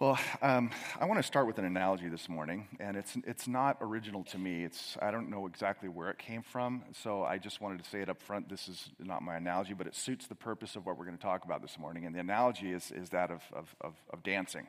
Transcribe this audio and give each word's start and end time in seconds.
Well, 0.00 0.16
um, 0.42 0.70
I 1.00 1.06
want 1.06 1.18
to 1.18 1.24
start 1.24 1.48
with 1.48 1.58
an 1.58 1.64
analogy 1.64 2.08
this 2.08 2.28
morning, 2.28 2.68
and 2.78 2.96
it's, 2.96 3.16
it's 3.26 3.48
not 3.48 3.78
original 3.80 4.22
to 4.26 4.38
me. 4.38 4.62
It's, 4.62 4.96
I 5.02 5.10
don't 5.10 5.28
know 5.28 5.48
exactly 5.48 5.88
where 5.88 6.08
it 6.08 6.18
came 6.18 6.42
from, 6.42 6.84
so 7.02 7.24
I 7.24 7.38
just 7.38 7.60
wanted 7.60 7.82
to 7.82 7.90
say 7.90 8.00
it 8.00 8.08
up 8.08 8.22
front. 8.22 8.48
This 8.48 8.68
is 8.68 8.90
not 9.00 9.22
my 9.22 9.34
analogy, 9.34 9.74
but 9.74 9.88
it 9.88 9.96
suits 9.96 10.28
the 10.28 10.36
purpose 10.36 10.76
of 10.76 10.86
what 10.86 10.96
we're 10.96 11.04
going 11.04 11.16
to 11.16 11.22
talk 11.22 11.44
about 11.44 11.62
this 11.62 11.76
morning. 11.80 12.06
And 12.06 12.14
the 12.14 12.20
analogy 12.20 12.70
is, 12.70 12.92
is 12.92 13.08
that 13.08 13.32
of, 13.32 13.42
of, 13.52 13.74
of, 13.80 13.94
of 14.10 14.22
dancing. 14.22 14.68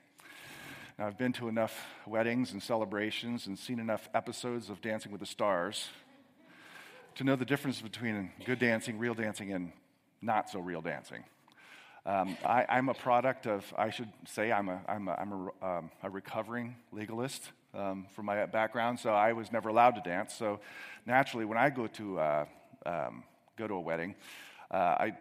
Now, 0.98 1.06
I've 1.06 1.20
been 1.20 1.34
to 1.34 1.48
enough 1.48 1.80
weddings 2.08 2.52
and 2.52 2.64
celebrations 2.64 3.46
and 3.46 3.60
seen 3.60 3.80
enough 3.80 4.10
episodes 4.16 4.72
of 4.72 4.82
Dancing 4.82 5.12
with 5.12 5.22
the 5.22 5.28
Stars 5.28 5.90
to 7.14 7.24
know 7.24 7.36
the 7.36 7.46
difference 7.46 7.80
between 7.84 8.32
good 8.46 8.58
dancing, 8.58 8.98
real 8.98 9.14
dancing, 9.14 9.54
and 9.54 9.74
not 10.24 10.50
so 10.50 10.60
real 10.60 10.82
dancing. 10.82 11.24
Um, 12.10 12.38
I, 12.44 12.66
am 12.80 12.90
a 12.90 12.96
product 12.96 13.46
of, 13.46 13.72
I 13.78 13.92
should 13.92 14.12
say, 14.26 14.52
I'm 14.52 14.68
a, 14.68 14.82
I'm 14.88 15.08
a, 15.08 15.12
I'm 15.12 15.32
a, 15.32 15.66
um, 15.66 15.92
a 16.02 16.10
recovering 16.10 16.76
legalist 16.92 17.52
um, 17.76 18.08
from 18.16 18.26
my 18.26 18.48
background, 18.48 19.00
so 19.00 19.12
I 19.12 19.34
was 19.34 19.52
never 19.52 19.70
allowed 19.70 19.92
to 19.92 20.02
dance. 20.02 20.34
So 20.34 20.60
naturally, 21.06 21.46
when 21.46 21.60
I 21.60 21.70
go 21.70 21.86
to, 21.86 22.20
uh, 22.20 22.46
um, 22.88 23.24
go 23.60 23.68
to 23.68 23.76
a 23.76 23.80
wedding, 23.80 24.16
uh, 24.72 24.76
I 24.76 25.18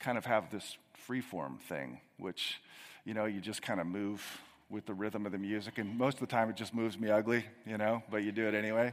kind 0.00 0.18
of 0.18 0.26
have 0.26 0.50
this 0.50 0.76
free 1.06 1.20
form 1.20 1.60
thing, 1.68 2.00
which, 2.18 2.60
you 3.04 3.14
know, 3.14 3.26
you 3.26 3.40
just 3.40 3.62
kind 3.62 3.78
of 3.78 3.86
move 3.86 4.20
with 4.68 4.86
the 4.86 4.94
rhythm 4.94 5.26
of 5.26 5.30
the 5.30 5.38
music, 5.38 5.78
and 5.78 5.96
most 5.96 6.14
of 6.14 6.20
the 6.20 6.26
time 6.26 6.50
it 6.50 6.56
just 6.56 6.74
moves 6.74 6.98
me 6.98 7.10
ugly, 7.10 7.44
you 7.64 7.78
know, 7.78 8.02
but 8.10 8.24
you 8.24 8.32
do 8.32 8.48
it 8.48 8.54
anyway 8.54 8.92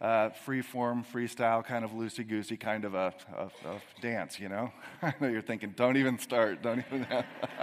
uh, 0.00 0.30
free 0.30 0.62
form, 0.62 1.04
freestyle, 1.04 1.64
kind 1.64 1.84
of 1.84 1.90
loosey 1.90 2.26
goosey 2.26 2.56
kind 2.56 2.84
of 2.84 2.94
a, 2.94 3.12
a, 3.36 3.44
a, 3.68 3.80
dance, 4.00 4.40
you 4.40 4.48
know? 4.48 4.72
I 5.02 5.14
know 5.20 5.28
you're 5.28 5.42
thinking, 5.42 5.74
don't 5.76 5.96
even 5.96 6.18
start, 6.18 6.62
don't 6.62 6.78
even. 6.78 7.06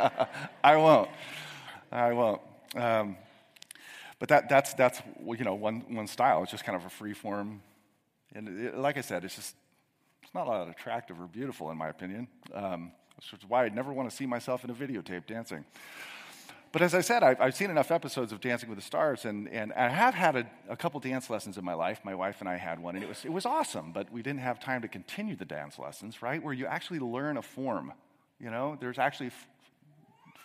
I 0.63 0.75
won't. 0.75 1.09
I 1.91 2.13
won't. 2.13 2.41
Um, 2.75 3.17
but 4.19 4.29
that, 4.29 4.49
that's, 4.49 4.73
that's 4.73 5.01
you 5.25 5.43
know, 5.43 5.55
one, 5.55 5.83
one 5.89 6.07
style. 6.07 6.43
It's 6.43 6.51
just 6.51 6.63
kind 6.63 6.75
of 6.75 6.85
a 6.85 6.89
free 6.89 7.13
form. 7.13 7.61
And 8.35 8.47
it, 8.65 8.77
like 8.77 8.97
I 8.97 9.01
said, 9.01 9.23
it's 9.23 9.35
just, 9.35 9.55
it's 10.21 10.33
not 10.33 10.45
that 10.45 10.69
attractive 10.69 11.19
or 11.19 11.27
beautiful, 11.27 11.71
in 11.71 11.77
my 11.77 11.89
opinion. 11.89 12.27
Um, 12.53 12.91
which 13.15 13.33
is 13.33 13.49
why 13.49 13.65
I'd 13.65 13.75
never 13.75 13.91
want 13.91 14.09
to 14.09 14.15
see 14.15 14.27
myself 14.27 14.63
in 14.63 14.69
a 14.69 14.75
videotape 14.75 15.25
dancing. 15.25 15.65
But 16.71 16.81
as 16.81 16.93
I 16.93 17.01
said, 17.01 17.23
I've, 17.23 17.39
I've, 17.39 17.55
seen 17.55 17.69
enough 17.69 17.91
episodes 17.91 18.31
of 18.31 18.41
Dancing 18.41 18.69
with 18.69 18.77
the 18.77 18.83
Stars, 18.83 19.25
and, 19.25 19.47
and 19.49 19.71
I 19.73 19.89
have 19.89 20.13
had 20.13 20.35
a, 20.35 20.47
a, 20.69 20.75
couple 20.75 20.99
dance 20.99 21.29
lessons 21.29 21.57
in 21.57 21.63
my 21.63 21.73
life. 21.73 22.01
My 22.03 22.13
wife 22.13 22.37
and 22.41 22.49
I 22.49 22.57
had 22.57 22.79
one, 22.79 22.95
and 22.95 23.03
it 23.03 23.07
was, 23.07 23.23
it 23.23 23.31
was 23.31 23.45
awesome, 23.45 23.93
but 23.93 24.11
we 24.11 24.21
didn't 24.21 24.41
have 24.41 24.59
time 24.59 24.81
to 24.81 24.87
continue 24.87 25.35
the 25.35 25.45
dance 25.45 25.79
lessons, 25.79 26.21
right? 26.21 26.43
Where 26.43 26.53
you 26.53 26.65
actually 26.65 26.99
learn 26.99 27.37
a 27.37 27.41
form. 27.41 27.93
You 28.39 28.49
know, 28.49 28.77
there's 28.79 28.99
actually 28.99 29.27
f- 29.27 29.47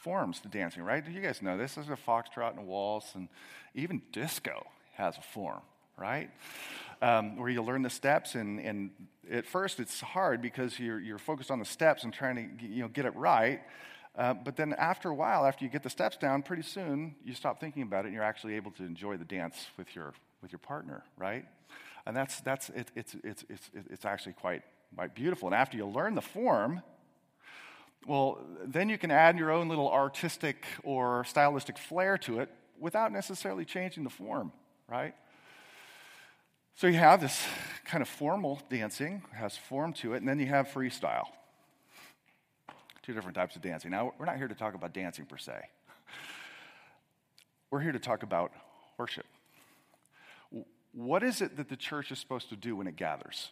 forms 0.02 0.40
to 0.40 0.48
dancing, 0.48 0.82
right? 0.82 1.04
Do 1.04 1.10
you 1.10 1.20
guys 1.20 1.42
know 1.42 1.58
this? 1.58 1.74
There's 1.74 1.88
a 1.88 1.96
foxtrot 1.96 2.50
and 2.50 2.60
a 2.60 2.62
waltz, 2.62 3.14
and 3.14 3.28
even 3.74 4.00
disco 4.12 4.64
has 4.94 5.18
a 5.18 5.22
form, 5.22 5.60
right? 5.98 6.30
Um, 7.00 7.36
where 7.36 7.50
you 7.50 7.62
learn 7.62 7.82
the 7.82 7.90
steps, 7.90 8.36
and, 8.36 8.60
and 8.60 8.90
at 9.30 9.44
first 9.44 9.80
it's 9.80 10.00
hard 10.00 10.40
because 10.40 10.78
you're, 10.78 11.00
you're 11.00 11.18
focused 11.18 11.50
on 11.50 11.58
the 11.58 11.64
steps 11.64 12.04
and 12.04 12.12
trying 12.12 12.36
to 12.36 12.66
you 12.66 12.82
know, 12.82 12.88
get 12.88 13.06
it 13.06 13.16
right. 13.16 13.60
Uh, 14.14 14.34
but 14.34 14.56
then 14.56 14.74
after 14.74 15.08
a 15.08 15.14
while, 15.14 15.46
after 15.46 15.64
you 15.64 15.70
get 15.70 15.82
the 15.82 15.91
steps 15.91 16.16
down, 16.16 16.42
pretty 16.42 16.62
soon 16.62 17.14
you 17.24 17.32
stop 17.32 17.60
thinking 17.60 17.82
about 17.82 18.05
it 18.05 18.08
and 18.08 18.14
you're 18.14 18.22
actually 18.22 18.55
able 18.55 18.70
to 18.72 18.84
enjoy 18.84 19.16
the 19.16 19.24
dance 19.24 19.68
with 19.78 19.94
your, 19.96 20.12
with 20.42 20.52
your 20.52 20.58
partner, 20.58 21.02
right? 21.16 21.46
And 22.05 22.14
that's, 22.14 22.40
that's 22.40 22.68
it, 22.70 22.90
it's, 22.94 23.16
it's, 23.24 23.44
it's, 23.48 23.70
it's 23.74 24.05
actually 24.05 24.34
quite, 24.34 24.62
quite 24.94 25.14
beautiful. 25.14 25.48
And 25.48 25.55
after 25.55 25.78
you 25.78 25.86
learn 25.86 26.14
the 26.14 26.20
form, 26.22 26.83
well, 28.06 28.38
then 28.66 28.90
you 28.90 28.98
can 28.98 29.10
add 29.10 29.38
your 29.38 29.50
own 29.50 29.68
little 29.68 29.90
artistic 29.90 30.66
or 30.83 31.24
stylistic 31.24 31.78
flair 31.78 32.18
to 32.18 32.40
it 32.40 32.50
without 32.78 33.12
necessarily 33.12 33.64
changing 33.64 34.05
the 34.05 34.10
form, 34.10 34.52
right? 34.88 35.14
So 36.74 36.86
you 36.86 36.98
have 36.98 37.20
this 37.20 37.46
kind 37.84 38.02
of 38.02 38.08
formal 38.08 38.60
dancing, 38.68 39.23
has 39.33 39.56
form 39.56 39.94
to 39.94 40.14
it, 40.14 40.18
and 40.18 40.29
then 40.29 40.39
you 40.39 40.46
have 40.46 40.68
freestyle 40.68 41.29
two 43.02 43.13
different 43.13 43.35
types 43.35 43.57
of 43.57 43.63
dancing. 43.63 43.90
Now, 43.90 44.13
we're 44.18 44.27
not 44.27 44.36
here 44.36 44.48
to 44.48 44.55
talk 44.55 44.74
about 44.74 44.92
dancing 44.92 45.27
per 45.27 45.39
se, 45.39 45.55
we're 47.70 47.80
here 47.80 47.92
to 47.92 47.98
talk 47.98 48.23
about 48.23 48.52
worship. 48.98 49.27
What 50.92 51.23
is 51.23 51.41
it 51.41 51.57
that 51.57 51.70
the 51.70 51.77
church 51.77 52.12
is 52.12 52.18
supposed 52.18 52.51
to 52.51 52.57
do 52.57 52.77
when 52.77 52.86
it 52.86 52.96
gathers? 52.96 53.51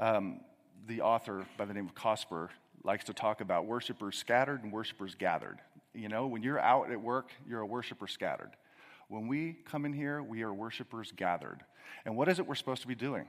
Um, 0.00 0.40
the 0.86 1.02
author 1.02 1.46
by 1.58 1.66
the 1.66 1.74
name 1.74 1.86
of 1.86 1.94
Cosper 1.94 2.48
likes 2.82 3.04
to 3.04 3.12
talk 3.12 3.40
about 3.40 3.66
worshipers 3.66 4.16
scattered 4.16 4.62
and 4.62 4.72
worshipers 4.72 5.14
gathered. 5.14 5.58
You 5.94 6.08
know, 6.08 6.26
when 6.26 6.42
you're 6.42 6.58
out 6.58 6.90
at 6.90 7.00
work, 7.00 7.32
you're 7.46 7.60
a 7.60 7.66
worshiper 7.66 8.06
scattered. 8.06 8.50
When 9.08 9.28
we 9.28 9.56
come 9.64 9.84
in 9.84 9.92
here, 9.92 10.22
we 10.22 10.42
are 10.42 10.52
worshipers 10.52 11.12
gathered. 11.14 11.62
And 12.04 12.16
what 12.16 12.28
is 12.28 12.38
it 12.38 12.46
we're 12.46 12.54
supposed 12.54 12.82
to 12.82 12.88
be 12.88 12.94
doing? 12.94 13.26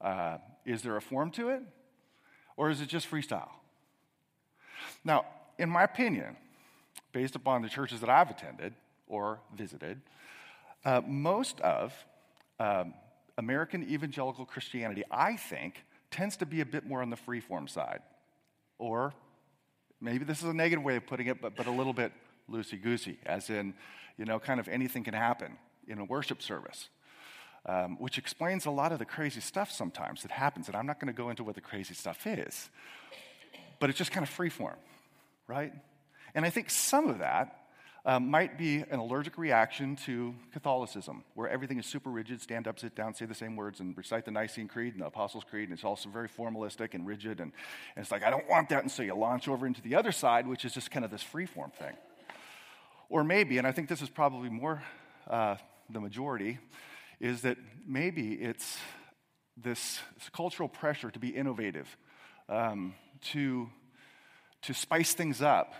Uh, 0.00 0.38
is 0.64 0.82
there 0.82 0.96
a 0.96 1.02
form 1.02 1.30
to 1.32 1.50
it? 1.50 1.62
Or 2.56 2.70
is 2.70 2.80
it 2.80 2.88
just 2.88 3.10
freestyle? 3.10 3.50
Now, 5.04 5.26
in 5.58 5.68
my 5.68 5.84
opinion, 5.84 6.36
based 7.12 7.36
upon 7.36 7.62
the 7.62 7.68
churches 7.68 8.00
that 8.00 8.10
I've 8.10 8.30
attended 8.30 8.74
or 9.06 9.38
visited, 9.54 10.00
uh, 10.84 11.02
most 11.06 11.60
of 11.60 11.94
um, 12.58 12.94
American 13.38 13.82
evangelical 13.88 14.44
Christianity, 14.44 15.04
I 15.10 15.36
think, 15.36 15.84
tends 16.10 16.36
to 16.38 16.46
be 16.46 16.60
a 16.60 16.66
bit 16.66 16.86
more 16.86 17.02
on 17.02 17.10
the 17.10 17.16
freeform 17.16 17.68
side. 17.68 18.00
Or 18.78 19.12
maybe 20.00 20.24
this 20.24 20.38
is 20.38 20.48
a 20.48 20.54
negative 20.54 20.84
way 20.84 20.96
of 20.96 21.06
putting 21.06 21.26
it, 21.26 21.40
but, 21.40 21.56
but 21.56 21.66
a 21.66 21.70
little 21.70 21.92
bit 21.92 22.12
loosey 22.50 22.82
goosey, 22.82 23.18
as 23.26 23.50
in, 23.50 23.74
you 24.16 24.24
know, 24.24 24.38
kind 24.38 24.60
of 24.60 24.68
anything 24.68 25.04
can 25.04 25.14
happen 25.14 25.56
in 25.86 25.98
a 25.98 26.04
worship 26.04 26.42
service. 26.42 26.88
Um, 27.66 27.96
which 27.98 28.18
explains 28.18 28.66
a 28.66 28.70
lot 28.70 28.92
of 28.92 28.98
the 28.98 29.06
crazy 29.06 29.40
stuff 29.40 29.70
sometimes 29.70 30.20
that 30.20 30.30
happens. 30.30 30.66
And 30.66 30.76
I'm 30.76 30.84
not 30.84 31.00
going 31.00 31.10
to 31.10 31.16
go 31.16 31.30
into 31.30 31.42
what 31.42 31.54
the 31.54 31.62
crazy 31.62 31.94
stuff 31.94 32.26
is, 32.26 32.68
but 33.80 33.88
it's 33.88 33.98
just 33.98 34.12
kind 34.12 34.26
of 34.26 34.30
freeform 34.30 34.76
right? 35.46 35.72
And 36.34 36.44
I 36.44 36.50
think 36.50 36.70
some 36.70 37.08
of 37.08 37.18
that 37.18 37.60
um, 38.06 38.30
might 38.30 38.58
be 38.58 38.84
an 38.90 38.98
allergic 38.98 39.38
reaction 39.38 39.96
to 40.04 40.34
Catholicism, 40.52 41.24
where 41.34 41.48
everything 41.48 41.78
is 41.78 41.86
super 41.86 42.10
rigid 42.10 42.42
stand 42.42 42.68
up, 42.68 42.78
sit 42.78 42.94
down, 42.94 43.14
say 43.14 43.24
the 43.24 43.34
same 43.34 43.56
words, 43.56 43.80
and 43.80 43.96
recite 43.96 44.26
the 44.26 44.30
Nicene 44.30 44.68
Creed 44.68 44.92
and 44.92 45.02
the 45.02 45.06
Apostles' 45.06 45.44
Creed, 45.48 45.68
and 45.68 45.72
it's 45.72 45.84
also 45.84 46.10
very 46.10 46.28
formalistic 46.28 46.92
and 46.92 47.06
rigid. 47.06 47.40
And, 47.40 47.52
and 47.96 48.02
it's 48.02 48.10
like, 48.10 48.22
I 48.22 48.30
don't 48.30 48.48
want 48.48 48.68
that. 48.68 48.82
And 48.82 48.90
so 48.90 49.02
you 49.02 49.14
launch 49.14 49.48
over 49.48 49.66
into 49.66 49.80
the 49.80 49.94
other 49.94 50.12
side, 50.12 50.46
which 50.46 50.64
is 50.66 50.74
just 50.74 50.90
kind 50.90 51.04
of 51.04 51.10
this 51.10 51.22
free 51.22 51.46
form 51.46 51.70
thing. 51.70 51.94
Or 53.08 53.24
maybe, 53.24 53.58
and 53.58 53.66
I 53.66 53.72
think 53.72 53.88
this 53.88 54.02
is 54.02 54.10
probably 54.10 54.50
more 54.50 54.82
uh, 55.28 55.56
the 55.88 56.00
majority, 56.00 56.58
is 57.20 57.40
that 57.42 57.56
maybe 57.86 58.34
it's 58.34 58.76
this, 59.56 60.00
this 60.18 60.28
cultural 60.30 60.68
pressure 60.68 61.10
to 61.10 61.18
be 61.18 61.28
innovative, 61.28 61.96
um, 62.50 62.94
to 63.32 63.70
to 64.64 64.74
spice 64.74 65.12
things 65.12 65.42
up, 65.42 65.74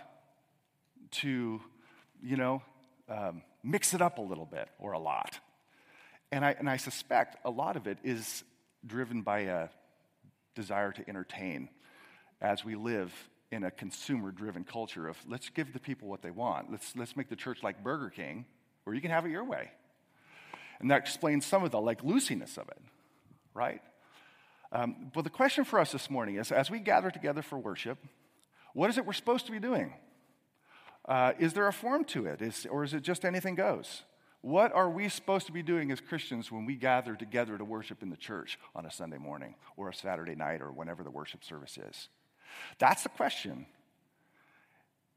to, 1.09 1.59
you 2.21 2.37
know, 2.37 2.61
um, 3.09 3.41
mix 3.63 3.93
it 3.93 4.01
up 4.01 4.19
a 4.19 4.21
little 4.21 4.45
bit 4.45 4.69
or 4.79 4.91
a 4.91 4.99
lot. 4.99 5.39
And 6.31 6.45
I, 6.45 6.55
and 6.57 6.69
I 6.69 6.77
suspect 6.77 7.37
a 7.45 7.49
lot 7.49 7.77
of 7.77 7.87
it 7.87 7.97
is 8.03 8.43
driven 8.85 9.21
by 9.21 9.39
a 9.41 9.69
desire 10.53 10.91
to 10.91 11.09
entertain 11.09 11.69
as 12.41 12.63
we 12.63 12.75
live 12.75 13.11
in 13.51 13.63
a 13.63 13.71
consumer 13.71 14.31
driven 14.31 14.63
culture 14.63 15.07
of 15.07 15.17
let's 15.27 15.49
give 15.49 15.73
the 15.73 15.79
people 15.79 16.07
what 16.07 16.21
they 16.21 16.31
want. 16.31 16.71
Let's, 16.71 16.95
let's 16.95 17.15
make 17.15 17.29
the 17.29 17.35
church 17.35 17.63
like 17.63 17.83
Burger 17.83 18.09
King 18.09 18.45
where 18.83 18.95
you 18.95 19.01
can 19.01 19.11
have 19.11 19.25
it 19.25 19.31
your 19.31 19.43
way. 19.43 19.71
And 20.79 20.91
that 20.91 20.97
explains 20.97 21.45
some 21.45 21.63
of 21.63 21.71
the 21.71 21.79
like 21.79 22.03
loosiness 22.03 22.57
of 22.57 22.69
it, 22.69 22.81
right? 23.53 23.81
Um, 24.71 25.11
but 25.13 25.23
the 25.23 25.29
question 25.29 25.63
for 25.63 25.79
us 25.79 25.91
this 25.91 26.09
morning 26.09 26.35
is 26.35 26.51
as 26.51 26.69
we 26.69 26.79
gather 26.79 27.09
together 27.09 27.41
for 27.41 27.57
worship, 27.57 27.97
what 28.75 28.89
is 28.89 28.97
it 28.97 29.05
we're 29.05 29.13
supposed 29.13 29.45
to 29.45 29.53
be 29.53 29.59
doing? 29.59 29.93
Uh, 31.07 31.31
is 31.39 31.53
there 31.53 31.65
a 31.67 31.73
form 31.73 32.03
to 32.03 32.25
it, 32.25 32.41
is, 32.41 32.67
or 32.69 32.83
is 32.83 32.93
it 32.93 33.03
just 33.03 33.23
anything 33.23 33.55
goes? 33.55 34.03
What 34.41 34.73
are 34.73 34.89
we 34.89 35.07
supposed 35.07 35.45
to 35.47 35.53
be 35.53 35.63
doing 35.63 35.91
as 35.91 36.01
Christians 36.01 36.51
when 36.51 36.65
we 36.65 36.75
gather 36.75 37.15
together 37.15 37.57
to 37.57 37.63
worship 37.63 38.03
in 38.03 38.09
the 38.09 38.17
church 38.17 38.59
on 38.75 38.85
a 38.85 38.91
Sunday 38.91 39.17
morning 39.17 39.55
or 39.77 39.89
a 39.89 39.93
Saturday 39.93 40.35
night 40.35 40.61
or 40.61 40.73
whenever 40.73 41.03
the 41.03 41.09
worship 41.09 41.43
service 41.43 41.77
is? 41.77 42.09
That's 42.77 43.03
the 43.03 43.09
question. 43.09 43.65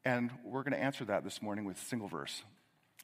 And 0.04 0.30
we're 0.44 0.62
going 0.62 0.72
to 0.72 0.82
answer 0.82 1.04
that 1.06 1.24
this 1.24 1.42
morning 1.42 1.64
with 1.64 1.78
a 1.78 1.84
single 1.84 2.08
verse 2.08 2.44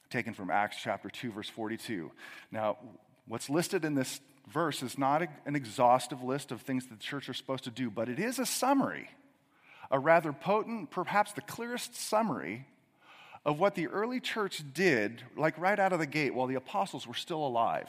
taken 0.09 0.35
from 0.35 0.51
Acts 0.51 0.77
chapter 0.81 1.11
2, 1.11 1.33
verse 1.33 1.49
42. 1.49 2.13
Now, 2.53 2.79
what's 3.27 3.51
listed 3.51 3.85
in 3.85 3.97
this 3.97 4.21
verse 4.53 4.85
is 4.85 4.97
not 4.97 5.23
an 5.47 5.57
exhaustive 5.57 6.23
list 6.23 6.53
of 6.53 6.61
things 6.61 6.87
that 6.87 6.95
the 7.01 7.05
church 7.05 7.29
are 7.29 7.35
supposed 7.35 7.65
to 7.65 7.71
do, 7.71 7.91
but 7.91 8.09
it 8.09 8.21
is 8.21 8.39
a 8.39 8.47
summary 8.47 9.09
a 9.95 9.99
rather 9.99 10.33
potent, 10.33 10.91
perhaps 10.91 11.31
the 11.33 11.41
clearest 11.41 11.95
summary 11.95 12.67
of 13.45 13.61
what 13.61 13.77
the 13.77 13.87
early 13.87 14.19
church 14.19 14.61
did, 14.75 15.23
like 15.37 15.57
right 15.57 15.79
out 15.79 15.93
of 15.93 16.01
the 16.01 16.07
gate 16.07 16.35
while 16.35 16.49
the 16.49 16.57
apostles 16.57 17.07
were 17.07 17.15
still 17.15 17.47
alive. 17.47 17.89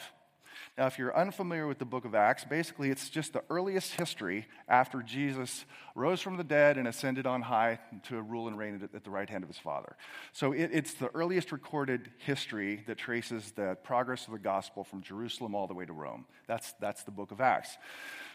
Now, 0.77 0.87
if 0.87 0.97
you're 0.97 1.15
unfamiliar 1.15 1.67
with 1.67 1.79
the 1.79 1.85
book 1.85 2.05
of 2.05 2.15
Acts, 2.15 2.43
basically 2.43 2.89
it's 2.89 3.09
just 3.09 3.33
the 3.33 3.43
earliest 3.49 3.93
history 3.93 4.47
after 4.67 5.01
Jesus 5.01 5.65
rose 5.95 6.21
from 6.21 6.37
the 6.37 6.43
dead 6.43 6.77
and 6.77 6.87
ascended 6.87 7.25
on 7.25 7.41
high 7.41 7.79
to 8.09 8.21
rule 8.21 8.47
and 8.47 8.57
reign 8.57 8.87
at 8.93 9.03
the 9.03 9.09
right 9.09 9.29
hand 9.29 9.43
of 9.43 9.49
his 9.49 9.57
Father. 9.57 9.95
So 10.33 10.51
it, 10.51 10.69
it's 10.73 10.93
the 10.95 11.09
earliest 11.15 11.51
recorded 11.51 12.09
history 12.17 12.83
that 12.87 12.97
traces 12.97 13.51
the 13.51 13.77
progress 13.83 14.25
of 14.25 14.33
the 14.33 14.39
gospel 14.39 14.83
from 14.83 15.01
Jerusalem 15.01 15.55
all 15.55 15.67
the 15.67 15.73
way 15.73 15.85
to 15.85 15.93
Rome. 15.93 16.25
That's, 16.47 16.73
that's 16.79 17.03
the 17.03 17.11
book 17.11 17.31
of 17.31 17.39
Acts. 17.39 17.77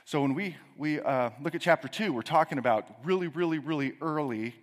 So 0.05 0.23
when 0.23 0.35
we, 0.35 0.57
we 0.77 1.01
uh, 1.01 1.31
look 1.43 1.55
at 1.55 1.61
chapter 1.61 1.89
2, 1.89 2.13
we're 2.13 2.23
talking 2.23 2.59
about 2.59 2.87
really, 3.05 3.29
really, 3.29 3.59
really 3.59 3.93
early 4.01 4.55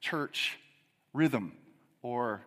church 0.00 0.58
rhythm 1.12 1.52
or 2.02 2.42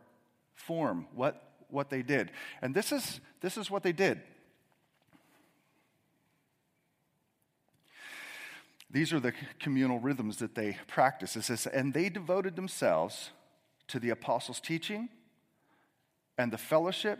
form, 0.53 1.07
what, 1.13 1.41
what 1.69 1.89
they 1.89 2.01
did. 2.01 2.31
And 2.61 2.75
this 2.75 2.91
is, 2.91 3.19
this 3.41 3.57
is 3.57 3.69
what 3.69 3.83
they 3.83 3.91
did. 3.91 4.21
These 8.93 9.11
are 9.11 9.19
the 9.19 9.33
communal 9.59 9.99
rhythms 9.99 10.37
that 10.37 10.53
they 10.53 10.77
practiced. 10.87 11.35
It 11.35 11.43
says, 11.43 11.65
and 11.65 11.95
they 11.95 12.09
devoted 12.09 12.55
themselves 12.55 13.31
to 13.87 13.99
the 13.99 14.11
apostles' 14.11 14.59
teaching 14.59 15.09
and 16.37 16.53
the 16.53 16.59
fellowship, 16.59 17.19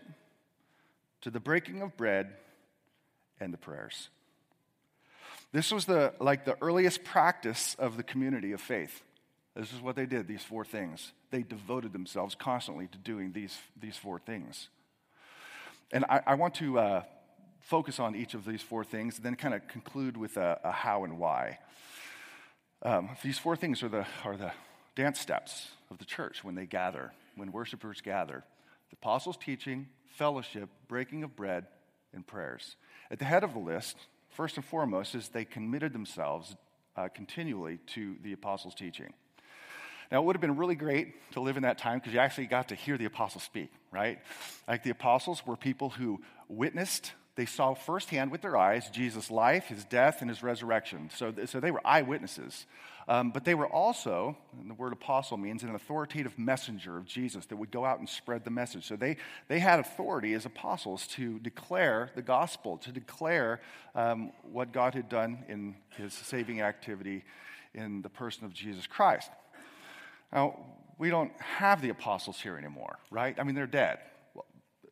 to 1.21 1.31
the 1.31 1.39
breaking 1.39 1.81
of 1.81 1.97
bread 1.97 2.29
and 3.39 3.51
the 3.51 3.57
prayers. 3.57 4.09
This 5.51 5.71
was 5.71 5.85
the 5.85 6.13
like 6.19 6.45
the 6.45 6.57
earliest 6.61 7.03
practice 7.03 7.75
of 7.79 7.97
the 7.97 8.03
community 8.03 8.51
of 8.51 8.61
faith. 8.61 9.01
This 9.55 9.73
is 9.73 9.81
what 9.81 9.95
they 9.95 10.05
did, 10.05 10.27
these 10.27 10.43
four 10.43 10.65
things. 10.65 11.11
They 11.31 11.41
devoted 11.41 11.91
themselves 11.91 12.35
constantly 12.35 12.87
to 12.87 12.97
doing 12.99 13.31
these, 13.33 13.57
these 13.79 13.97
four 13.97 14.19
things. 14.19 14.69
And 15.91 16.05
I, 16.05 16.21
I 16.27 16.33
want 16.35 16.55
to 16.55 16.79
uh, 16.79 17.03
focus 17.63 17.99
on 17.99 18.15
each 18.15 18.33
of 18.33 18.45
these 18.45 18.61
four 18.61 18.83
things, 18.83 19.15
and 19.15 19.25
then 19.25 19.35
kind 19.35 19.53
of 19.53 19.67
conclude 19.67 20.17
with 20.17 20.37
a, 20.37 20.59
a 20.63 20.71
how 20.71 21.03
and 21.03 21.17
why. 21.17 21.59
Um, 22.83 23.09
these 23.23 23.39
four 23.39 23.55
things 23.55 23.81
are 23.81 23.89
the, 23.89 24.05
are 24.23 24.35
the 24.35 24.51
dance 24.95 25.19
steps 25.19 25.69
of 25.89 25.97
the 25.97 26.05
church 26.05 26.43
when 26.43 26.55
they 26.55 26.65
gather, 26.65 27.13
when 27.35 27.51
worshipers 27.51 28.01
gather 28.01 28.43
the 28.89 28.97
apostles' 29.01 29.37
teaching, 29.37 29.87
fellowship, 30.05 30.69
breaking 30.87 31.23
of 31.23 31.35
bread, 31.35 31.65
and 32.13 32.27
prayers. 32.27 32.75
At 33.09 33.17
the 33.17 33.25
head 33.25 33.43
of 33.43 33.53
the 33.53 33.59
list, 33.59 33.97
first 34.29 34.57
and 34.57 34.65
foremost, 34.65 35.15
is 35.15 35.29
they 35.29 35.45
committed 35.45 35.93
themselves 35.93 36.55
uh, 36.95 37.07
continually 37.07 37.79
to 37.87 38.17
the 38.21 38.33
apostles' 38.33 38.75
teaching. 38.75 39.13
Now, 40.11 40.21
it 40.21 40.25
would 40.25 40.35
have 40.35 40.41
been 40.41 40.57
really 40.57 40.75
great 40.75 41.31
to 41.31 41.39
live 41.39 41.57
in 41.57 41.63
that 41.63 41.79
time 41.79 41.97
because 41.97 42.13
you 42.13 42.19
actually 42.19 42.45
got 42.45 42.69
to 42.69 42.75
hear 42.75 42.97
the 42.97 43.05
apostles 43.05 43.43
speak, 43.43 43.71
right? 43.91 44.19
Like 44.67 44.83
the 44.83 44.91
apostles 44.91 45.43
were 45.45 45.55
people 45.55 45.89
who 45.89 46.21
witnessed 46.47 47.13
they 47.35 47.45
saw 47.45 47.73
firsthand 47.73 48.31
with 48.31 48.41
their 48.41 48.55
eyes 48.55 48.89
Jesus' 48.89 49.31
life, 49.31 49.65
his 49.65 49.83
death, 49.85 50.21
and 50.21 50.29
his 50.29 50.43
resurrection. 50.43 51.09
So, 51.15 51.33
so 51.45 51.59
they 51.59 51.71
were 51.71 51.81
eyewitnesses. 51.83 52.67
Um, 53.07 53.31
but 53.31 53.43
they 53.43 53.55
were 53.55 53.67
also, 53.67 54.37
and 54.61 54.69
the 54.69 54.75
word 54.75 54.93
apostle 54.93 55.37
means 55.37 55.63
an 55.63 55.73
authoritative 55.75 56.37
messenger 56.37 56.95
of 56.95 57.05
Jesus 57.05 57.45
that 57.47 57.57
would 57.57 57.71
go 57.71 57.83
out 57.83 57.99
and 57.99 58.07
spread 58.07 58.45
the 58.45 58.51
message. 58.51 58.85
So 58.85 58.95
they, 58.95 59.17
they 59.47 59.59
had 59.59 59.79
authority 59.79 60.33
as 60.33 60.45
apostles 60.45 61.07
to 61.07 61.39
declare 61.39 62.11
the 62.15 62.21
gospel, 62.21 62.77
to 62.77 62.91
declare 62.91 63.61
um, 63.95 64.31
what 64.43 64.71
God 64.71 64.93
had 64.93 65.09
done 65.09 65.43
in 65.49 65.75
his 65.97 66.13
saving 66.13 66.61
activity 66.61 67.23
in 67.73 68.03
the 68.03 68.09
person 68.09 68.45
of 68.45 68.53
Jesus 68.53 68.87
Christ. 68.87 69.31
Now, 70.31 70.59
we 70.97 71.09
don't 71.09 71.33
have 71.39 71.81
the 71.81 71.89
apostles 71.89 72.39
here 72.39 72.57
anymore, 72.57 72.99
right? 73.09 73.35
I 73.39 73.43
mean, 73.43 73.55
they're 73.55 73.67
dead 73.67 73.99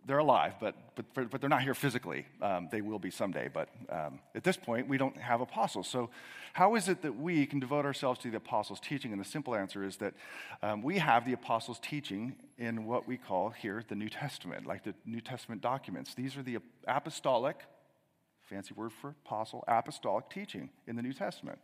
they're 0.06 0.18
alive, 0.18 0.56
but, 0.60 0.76
but, 0.96 1.30
but 1.30 1.42
they're 1.42 1.50
not 1.50 1.62
here 1.62 1.76
physically. 1.76 2.26
Um, 2.42 2.70
they 2.72 2.82
will 2.82 2.98
be 2.98 3.12
someday, 3.12 3.50
but 3.54 3.70
um, 3.90 4.20
at 4.34 4.44
this 4.44 4.58
point, 4.58 4.88
we 4.88 4.98
don't 4.98 5.16
have 5.18 5.42
apostles. 5.42 5.88
So, 5.88 6.10
how 6.54 6.76
is 6.76 6.90
it 6.90 7.02
that 7.04 7.18
we 7.18 7.46
can 7.46 7.60
devote 7.60 7.86
ourselves 7.86 8.20
to 8.22 8.32
the 8.32 8.38
apostles' 8.38 8.80
teaching? 8.80 9.12
And 9.12 9.22
the 9.22 9.26
simple 9.26 9.56
answer 9.56 9.86
is 9.86 9.98
that 9.98 10.14
um, 10.62 10.82
we 10.82 10.98
have 10.98 11.26
the 11.26 11.34
apostles' 11.34 11.80
teaching 11.80 12.36
in 12.58 12.86
what 12.86 13.08
we 13.08 13.16
call 13.16 13.52
here 13.52 13.84
the 13.88 13.96
New 13.96 14.10
Testament, 14.10 14.66
like 14.66 14.84
the 14.84 14.96
New 15.06 15.22
Testament 15.22 15.62
documents. 15.62 16.14
These 16.16 16.36
are 16.36 16.44
the 16.44 16.58
apostolic, 16.88 17.58
fancy 18.42 18.74
word 18.74 18.92
for 18.92 19.16
apostle, 19.26 19.64
apostolic 19.68 20.30
teaching 20.30 20.72
in 20.88 20.96
the 20.96 21.02
New 21.02 21.14
Testament. 21.14 21.60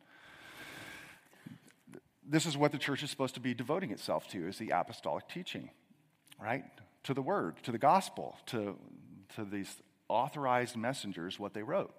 This 2.30 2.46
is 2.46 2.56
what 2.56 2.72
the 2.72 2.78
church 2.78 3.04
is 3.04 3.10
supposed 3.10 3.34
to 3.34 3.40
be 3.40 3.54
devoting 3.54 3.92
itself 3.92 4.28
to, 4.30 4.48
is 4.48 4.58
the 4.58 4.70
apostolic 4.70 5.28
teaching, 5.28 5.70
right? 6.40 6.64
to 7.08 7.14
the 7.14 7.22
word, 7.22 7.56
to 7.64 7.72
the 7.72 7.78
gospel, 7.78 8.36
to, 8.48 8.76
to 9.34 9.46
these 9.46 9.78
authorized 10.10 10.76
messengers, 10.76 11.40
what 11.40 11.54
they 11.54 11.64
wrote. 11.64 11.94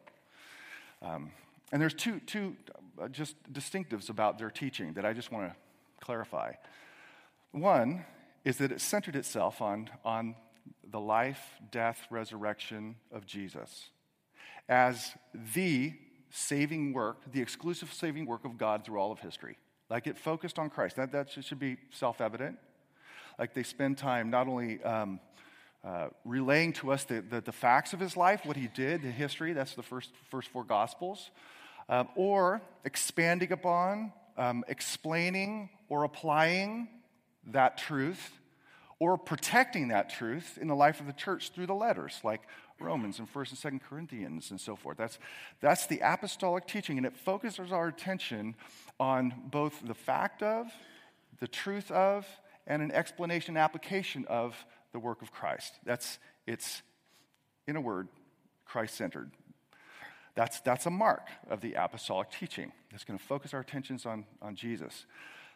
Um, 1.00 1.30
and 1.72 1.80
there's 1.80 1.94
two, 1.94 2.20
two 2.26 2.56
uh, 3.00 3.08
just 3.08 3.34
distinctives 3.50 4.10
about 4.10 4.38
their 4.38 4.50
teaching 4.50 4.92
that 4.94 5.06
I 5.06 5.14
just 5.14 5.32
want 5.32 5.50
to 5.50 5.56
clarify. 6.04 6.52
One 7.52 8.04
is 8.44 8.58
that 8.58 8.70
it 8.70 8.82
centered 8.82 9.16
itself 9.16 9.62
on, 9.62 9.88
on 10.04 10.34
the 10.90 11.00
life, 11.00 11.40
death, 11.70 12.06
resurrection 12.10 12.96
of 13.10 13.24
Jesus 13.24 13.88
as 14.68 15.12
the 15.54 15.94
saving 16.28 16.92
work, 16.92 17.32
the 17.32 17.40
exclusive 17.40 17.90
saving 17.94 18.26
work 18.26 18.44
of 18.44 18.58
God 18.58 18.84
through 18.84 18.98
all 18.98 19.10
of 19.10 19.20
history. 19.20 19.56
Like 19.88 20.06
it 20.06 20.18
focused 20.18 20.58
on 20.58 20.68
Christ. 20.68 20.96
That, 20.96 21.12
that 21.12 21.30
should 21.30 21.58
be 21.58 21.78
self 21.90 22.20
evident 22.20 22.58
like 23.38 23.54
they 23.54 23.62
spend 23.62 23.98
time 23.98 24.30
not 24.30 24.48
only 24.48 24.82
um, 24.82 25.20
uh, 25.84 26.08
relaying 26.24 26.72
to 26.74 26.92
us 26.92 27.04
the, 27.04 27.20
the, 27.20 27.40
the, 27.40 27.52
facts 27.52 27.92
of 27.92 28.00
his 28.00 28.16
life, 28.16 28.44
what 28.44 28.56
he 28.56 28.68
did, 28.74 29.02
the 29.02 29.10
history, 29.10 29.52
that's 29.52 29.74
the 29.74 29.82
first, 29.82 30.10
first 30.30 30.48
four 30.48 30.64
gospels, 30.64 31.30
um, 31.88 32.08
or 32.16 32.60
expanding 32.84 33.52
upon, 33.52 34.12
um, 34.36 34.64
explaining, 34.68 35.70
or 35.88 36.04
applying 36.04 36.88
that 37.46 37.78
truth, 37.78 38.32
or 38.98 39.16
protecting 39.16 39.88
that 39.88 40.10
truth 40.10 40.58
in 40.60 40.66
the 40.66 40.74
life 40.74 40.98
of 40.98 41.06
the 41.06 41.12
church 41.12 41.50
through 41.50 41.66
the 41.66 41.74
letters, 41.74 42.20
like 42.24 42.42
Romans 42.80 43.18
and 43.18 43.32
1st 43.32 43.64
and 43.64 43.80
2nd 43.80 43.88
Corinthians 43.88 44.50
and 44.50 44.60
so 44.60 44.76
forth. 44.76 44.96
That's, 44.96 45.18
that's 45.60 45.86
the 45.86 46.00
apostolic 46.02 46.66
teaching, 46.66 46.96
and 46.96 47.06
it 47.06 47.16
focuses 47.16 47.72
our 47.72 47.88
attention 47.88 48.56
on 48.98 49.32
both 49.50 49.80
the 49.86 49.94
fact 49.94 50.42
of, 50.42 50.66
the 51.40 51.48
truth 51.48 51.90
of, 51.92 52.26
and 52.68 52.82
an 52.82 52.92
explanation 52.92 53.56
application 53.56 54.24
of 54.28 54.54
the 54.92 55.00
work 55.00 55.22
of 55.22 55.32
Christ. 55.32 55.74
That's 55.84 56.20
it's 56.46 56.82
in 57.66 57.74
a 57.74 57.80
word, 57.80 58.08
Christ 58.64 58.94
centered. 58.94 59.32
That's, 60.36 60.60
that's 60.60 60.86
a 60.86 60.90
mark 60.90 61.28
of 61.50 61.60
the 61.60 61.74
apostolic 61.74 62.30
teaching. 62.30 62.70
It's 62.92 63.02
going 63.02 63.18
to 63.18 63.24
focus 63.24 63.52
our 63.52 63.60
attentions 63.60 64.06
on, 64.06 64.24
on 64.40 64.54
Jesus. 64.54 65.04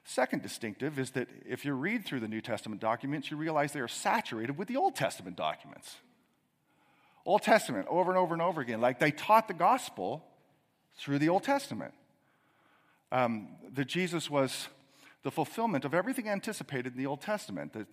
Second 0.04 0.42
distinctive 0.42 0.98
is 0.98 1.12
that 1.12 1.28
if 1.48 1.64
you 1.64 1.72
read 1.74 2.04
through 2.04 2.18
the 2.20 2.28
New 2.28 2.40
Testament 2.40 2.80
documents, 2.80 3.30
you 3.30 3.36
realize 3.36 3.72
they 3.72 3.80
are 3.80 3.86
saturated 3.86 4.58
with 4.58 4.66
the 4.66 4.76
Old 4.76 4.96
Testament 4.96 5.36
documents. 5.36 5.96
Old 7.24 7.42
Testament, 7.42 7.86
over 7.88 8.10
and 8.10 8.18
over 8.18 8.34
and 8.34 8.42
over 8.42 8.60
again. 8.60 8.80
Like 8.80 8.98
they 8.98 9.12
taught 9.12 9.46
the 9.46 9.54
gospel 9.54 10.24
through 10.98 11.20
the 11.20 11.28
Old 11.28 11.44
Testament. 11.44 11.94
Um, 13.12 13.48
that 13.74 13.86
Jesus 13.86 14.28
was 14.28 14.68
the 15.22 15.30
fulfillment 15.30 15.84
of 15.84 15.94
everything 15.94 16.28
anticipated 16.28 16.92
in 16.92 16.98
the 16.98 17.06
Old 17.06 17.20
Testament. 17.20 17.72
That, 17.72 17.86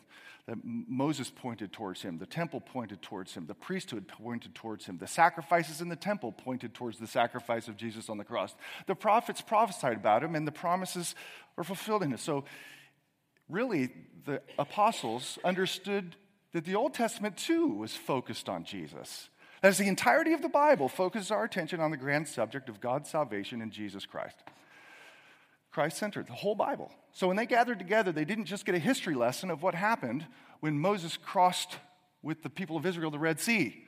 that 0.47 0.57
Moses 0.63 1.31
pointed 1.33 1.71
towards 1.71 2.01
him, 2.01 2.17
the 2.17 2.25
temple 2.25 2.59
pointed 2.59 3.01
towards 3.01 3.35
him, 3.35 3.45
the 3.45 3.53
priesthood 3.53 4.07
pointed 4.07 4.55
towards 4.55 4.85
him, 4.85 4.97
the 4.97 5.07
sacrifices 5.07 5.79
in 5.81 5.89
the 5.89 5.95
temple 5.95 6.31
pointed 6.31 6.73
towards 6.73 6.97
the 6.97 7.07
sacrifice 7.07 7.67
of 7.67 7.77
Jesus 7.77 8.09
on 8.09 8.17
the 8.17 8.23
cross. 8.23 8.55
The 8.87 8.95
prophets 8.95 9.41
prophesied 9.41 9.97
about 9.97 10.23
him, 10.23 10.35
and 10.35 10.47
the 10.47 10.51
promises 10.51 11.13
were 11.55 11.63
fulfilled 11.63 12.03
in 12.03 12.13
it. 12.13 12.19
So, 12.19 12.45
really, 13.47 13.89
the 14.25 14.41
apostles 14.57 15.37
understood 15.43 16.15
that 16.53 16.65
the 16.65 16.75
Old 16.75 16.95
Testament 16.95 17.37
too 17.37 17.67
was 17.67 17.95
focused 17.95 18.49
on 18.49 18.63
Jesus. 18.63 19.29
As 19.61 19.77
the 19.77 19.87
entirety 19.87 20.33
of 20.33 20.41
the 20.41 20.49
Bible 20.49 20.87
focuses 20.87 21.31
our 21.31 21.43
attention 21.43 21.79
on 21.79 21.91
the 21.91 21.97
grand 21.97 22.27
subject 22.27 22.69
of 22.69 22.79
God's 22.79 23.09
salvation 23.09 23.61
in 23.61 23.71
Jesus 23.71 24.05
Christ. 24.05 24.37
Christ 25.79 25.97
centered, 25.97 26.27
the 26.27 26.33
whole 26.33 26.55
Bible. 26.55 26.91
So 27.13 27.29
when 27.29 27.37
they 27.37 27.45
gathered 27.45 27.79
together, 27.79 28.11
they 28.11 28.25
didn't 28.25 28.47
just 28.47 28.65
get 28.65 28.75
a 28.75 28.79
history 28.79 29.15
lesson 29.15 29.49
of 29.49 29.63
what 29.63 29.75
happened 29.75 30.27
when 30.59 30.77
Moses 30.77 31.15
crossed 31.15 31.77
with 32.21 32.43
the 32.43 32.49
people 32.49 32.75
of 32.75 32.85
Israel 32.85 33.11
the 33.11 33.17
Red 33.17 33.39
Sea. 33.39 33.85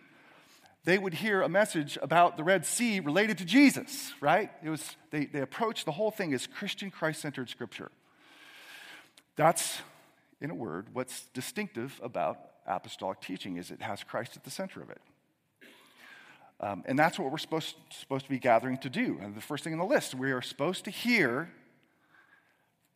They 0.85 0.97
would 0.97 1.13
hear 1.13 1.41
a 1.41 1.49
message 1.49 1.97
about 2.01 2.37
the 2.37 2.45
Red 2.45 2.65
Sea 2.65 3.01
related 3.01 3.39
to 3.39 3.43
Jesus, 3.43 4.13
right? 4.21 4.49
It 4.63 4.69
was, 4.69 4.95
they, 5.09 5.25
they 5.25 5.41
approached 5.41 5.83
the 5.83 5.91
whole 5.91 6.11
thing 6.11 6.33
as 6.33 6.47
Christian 6.47 6.91
Christ 6.91 7.19
centered 7.19 7.49
scripture. 7.49 7.91
That's, 9.35 9.81
in 10.39 10.49
a 10.49 10.55
word, 10.55 10.87
what's 10.93 11.25
distinctive 11.33 11.99
about 12.01 12.37
apostolic 12.65 13.19
teaching 13.19 13.57
is 13.57 13.69
it 13.69 13.81
has 13.81 14.01
Christ 14.01 14.37
at 14.37 14.45
the 14.45 14.49
center 14.49 14.81
of 14.81 14.91
it. 14.91 15.01
Um, 16.61 16.83
and 16.85 16.97
that's 16.97 17.19
what 17.19 17.29
we're 17.33 17.37
supposed, 17.37 17.75
supposed 17.89 18.23
to 18.23 18.31
be 18.31 18.39
gathering 18.39 18.77
to 18.77 18.89
do. 18.89 19.19
And 19.21 19.35
the 19.35 19.41
first 19.41 19.65
thing 19.65 19.73
on 19.73 19.79
the 19.79 19.83
list, 19.85 20.15
we 20.15 20.31
are 20.31 20.41
supposed 20.41 20.85
to 20.85 20.91
hear 20.91 21.51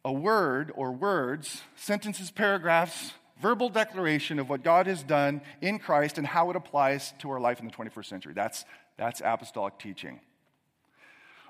a 0.06 0.12
word 0.12 0.72
or 0.76 0.92
words, 0.92 1.64
sentences, 1.76 2.30
paragraphs, 2.30 3.14
verbal 3.42 3.70
declaration 3.70 4.38
of 4.38 4.48
what 4.48 4.64
God 4.64 4.86
has 4.86 5.04
done 5.04 5.42
in 5.62 5.80
Christ 5.80 6.20
and 6.20 6.28
how 6.28 6.52
it 6.52 6.56
applies 6.56 7.14
to 7.20 7.32
our 7.32 7.40
life 7.40 7.60
in 7.60 7.66
the 7.66 7.72
21st 7.72 8.06
century. 8.06 8.34
That's, 8.34 8.66
that's 8.98 9.20
apostolic 9.26 9.80
teaching. 9.80 10.22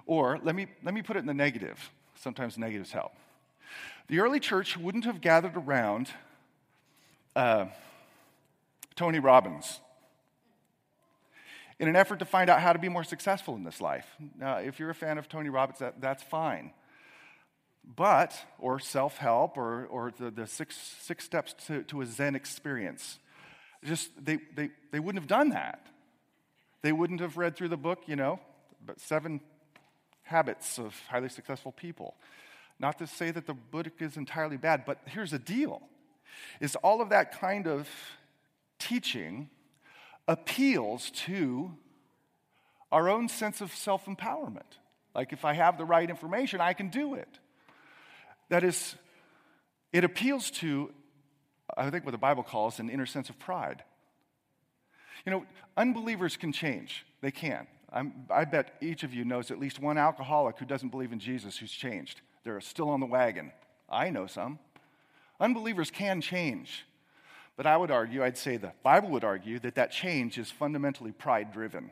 Or 0.07 0.39
let 0.41 0.55
me, 0.55 0.67
let 0.83 0.93
me 0.93 1.01
put 1.01 1.17
it 1.17 1.19
in 1.19 1.25
the 1.25 1.33
negative. 1.33 1.91
Sometimes 2.15 2.57
negatives 2.57 2.93
help. 2.93 3.11
The 4.07 4.19
early 4.19 4.39
church 4.39 4.77
wouldn't 4.77 5.03
have 5.03 5.19
gathered 5.19 5.57
around 5.57 6.09
uh, 7.35 7.65
Tony 8.95 9.19
Robbins 9.19 9.81
in 11.77 11.89
an 11.89 11.97
effort 11.97 12.19
to 12.19 12.25
find 12.25 12.49
out 12.49 12.61
how 12.61 12.71
to 12.71 12.79
be 12.79 12.87
more 12.87 13.03
successful 13.03 13.55
in 13.55 13.65
this 13.65 13.81
life. 13.81 14.05
If 14.39 14.79
you're 14.79 14.91
a 14.91 14.95
fan 14.95 15.17
of 15.17 15.27
Tony 15.27 15.49
Robbins, 15.49 15.79
that, 15.79 15.99
that's 15.99 16.23
fine. 16.23 16.71
But, 17.85 18.35
or 18.57 18.79
self 18.79 19.17
help, 19.17 19.57
or, 19.57 19.85
or 19.85 20.11
the, 20.17 20.31
the 20.31 20.47
six, 20.47 20.75
six 21.01 21.23
steps 21.23 21.53
to, 21.67 21.83
to 21.83 22.01
a 22.01 22.05
Zen 22.05 22.35
experience, 22.35 23.19
just 23.83 24.09
they, 24.23 24.39
they, 24.55 24.69
they 24.91 24.99
wouldn't 24.99 25.21
have 25.21 25.29
done 25.29 25.49
that. 25.49 25.85
They 26.81 26.91
wouldn't 26.91 27.19
have 27.19 27.37
read 27.37 27.55
through 27.55 27.69
the 27.69 27.77
book, 27.77 28.03
you 28.07 28.15
know, 28.15 28.39
but 28.85 28.99
seven 28.99 29.39
habits 30.23 30.79
of 30.79 30.95
highly 31.07 31.29
successful 31.29 31.71
people. 31.71 32.15
Not 32.79 32.97
to 32.99 33.07
say 33.07 33.31
that 33.31 33.45
the 33.45 33.53
book 33.53 33.93
is 33.99 34.17
entirely 34.17 34.57
bad, 34.57 34.83
but 34.85 34.99
here's 35.05 35.31
the 35.31 35.39
deal 35.39 35.81
is 36.59 36.75
all 36.77 37.01
of 37.01 37.09
that 37.09 37.39
kind 37.39 37.67
of 37.67 37.87
teaching 38.79 39.49
appeals 40.27 41.11
to 41.11 41.71
our 42.91 43.09
own 43.09 43.29
sense 43.29 43.61
of 43.61 43.73
self 43.73 44.05
empowerment. 44.05 44.79
Like, 45.13 45.31
if 45.31 45.45
I 45.45 45.53
have 45.53 45.77
the 45.77 45.85
right 45.85 46.09
information, 46.09 46.59
I 46.59 46.73
can 46.73 46.89
do 46.89 47.13
it. 47.13 47.39
That 48.49 48.63
is, 48.63 48.95
it 49.91 50.03
appeals 50.03 50.51
to, 50.51 50.91
I 51.75 51.89
think, 51.89 52.05
what 52.05 52.11
the 52.11 52.17
Bible 52.17 52.43
calls 52.43 52.79
an 52.79 52.89
inner 52.89 53.05
sense 53.05 53.29
of 53.29 53.39
pride. 53.39 53.83
You 55.25 55.31
know, 55.31 55.45
unbelievers 55.75 56.37
can 56.37 56.51
change, 56.51 57.05
they 57.21 57.31
can. 57.31 57.67
I'm, 57.91 58.25
i 58.29 58.43
bet 58.45 58.75
each 58.81 59.03
of 59.03 59.13
you 59.13 59.23
knows 59.23 59.51
at 59.51 59.59
least 59.59 59.79
one 59.79 59.97
alcoholic 59.97 60.59
who 60.59 60.65
doesn't 60.65 60.89
believe 60.89 61.13
in 61.13 61.19
Jesus 61.19 61.57
who's 61.57 61.71
changed. 61.71 62.21
They're 62.43 62.59
still 62.61 62.89
on 62.89 62.99
the 62.99 63.05
wagon. 63.05 63.51
I 63.89 64.09
know 64.09 64.27
some. 64.27 64.59
Unbelievers 65.39 65.91
can 65.91 66.21
change. 66.21 66.85
But 67.55 67.65
I 67.65 67.77
would 67.77 67.91
argue, 67.91 68.23
I'd 68.23 68.37
say 68.37 68.57
the 68.57 68.73
Bible 68.83 69.09
would 69.09 69.23
argue, 69.23 69.59
that 69.59 69.75
that 69.75 69.91
change 69.91 70.37
is 70.37 70.51
fundamentally 70.51 71.11
pride 71.11 71.53
driven. 71.53 71.91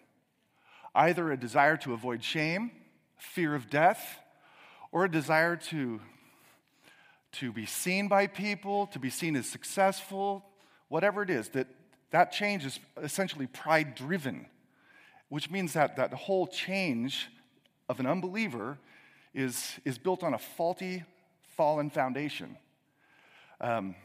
Either 0.93 1.31
a 1.31 1.37
desire 1.37 1.77
to 1.77 1.93
avoid 1.93 2.23
shame, 2.23 2.71
fear 3.17 3.55
of 3.55 3.69
death, 3.69 4.19
or 4.91 5.05
a 5.05 5.11
desire 5.11 5.55
to, 5.55 6.01
to 7.33 7.51
be 7.51 7.65
seen 7.65 8.07
by 8.07 8.27
people, 8.27 8.87
to 8.87 8.99
be 8.99 9.09
seen 9.09 9.35
as 9.35 9.47
successful, 9.47 10.45
whatever 10.87 11.21
it 11.23 11.29
is, 11.29 11.49
that, 11.49 11.67
that 12.11 12.31
change 12.31 12.65
is 12.65 12.79
essentially 13.01 13.47
pride 13.47 13.95
driven, 13.95 14.45
which 15.29 15.49
means 15.49 15.73
that 15.73 15.95
that 15.97 16.13
whole 16.13 16.47
change 16.47 17.29
of 17.89 17.99
an 17.99 18.05
unbeliever 18.05 18.77
is, 19.33 19.79
is 19.83 19.97
built 19.97 20.23
on 20.23 20.33
a 20.33 20.37
faulty, 20.37 21.03
fallen 21.57 21.89
foundation. 21.89 22.57
Um, 23.59 23.95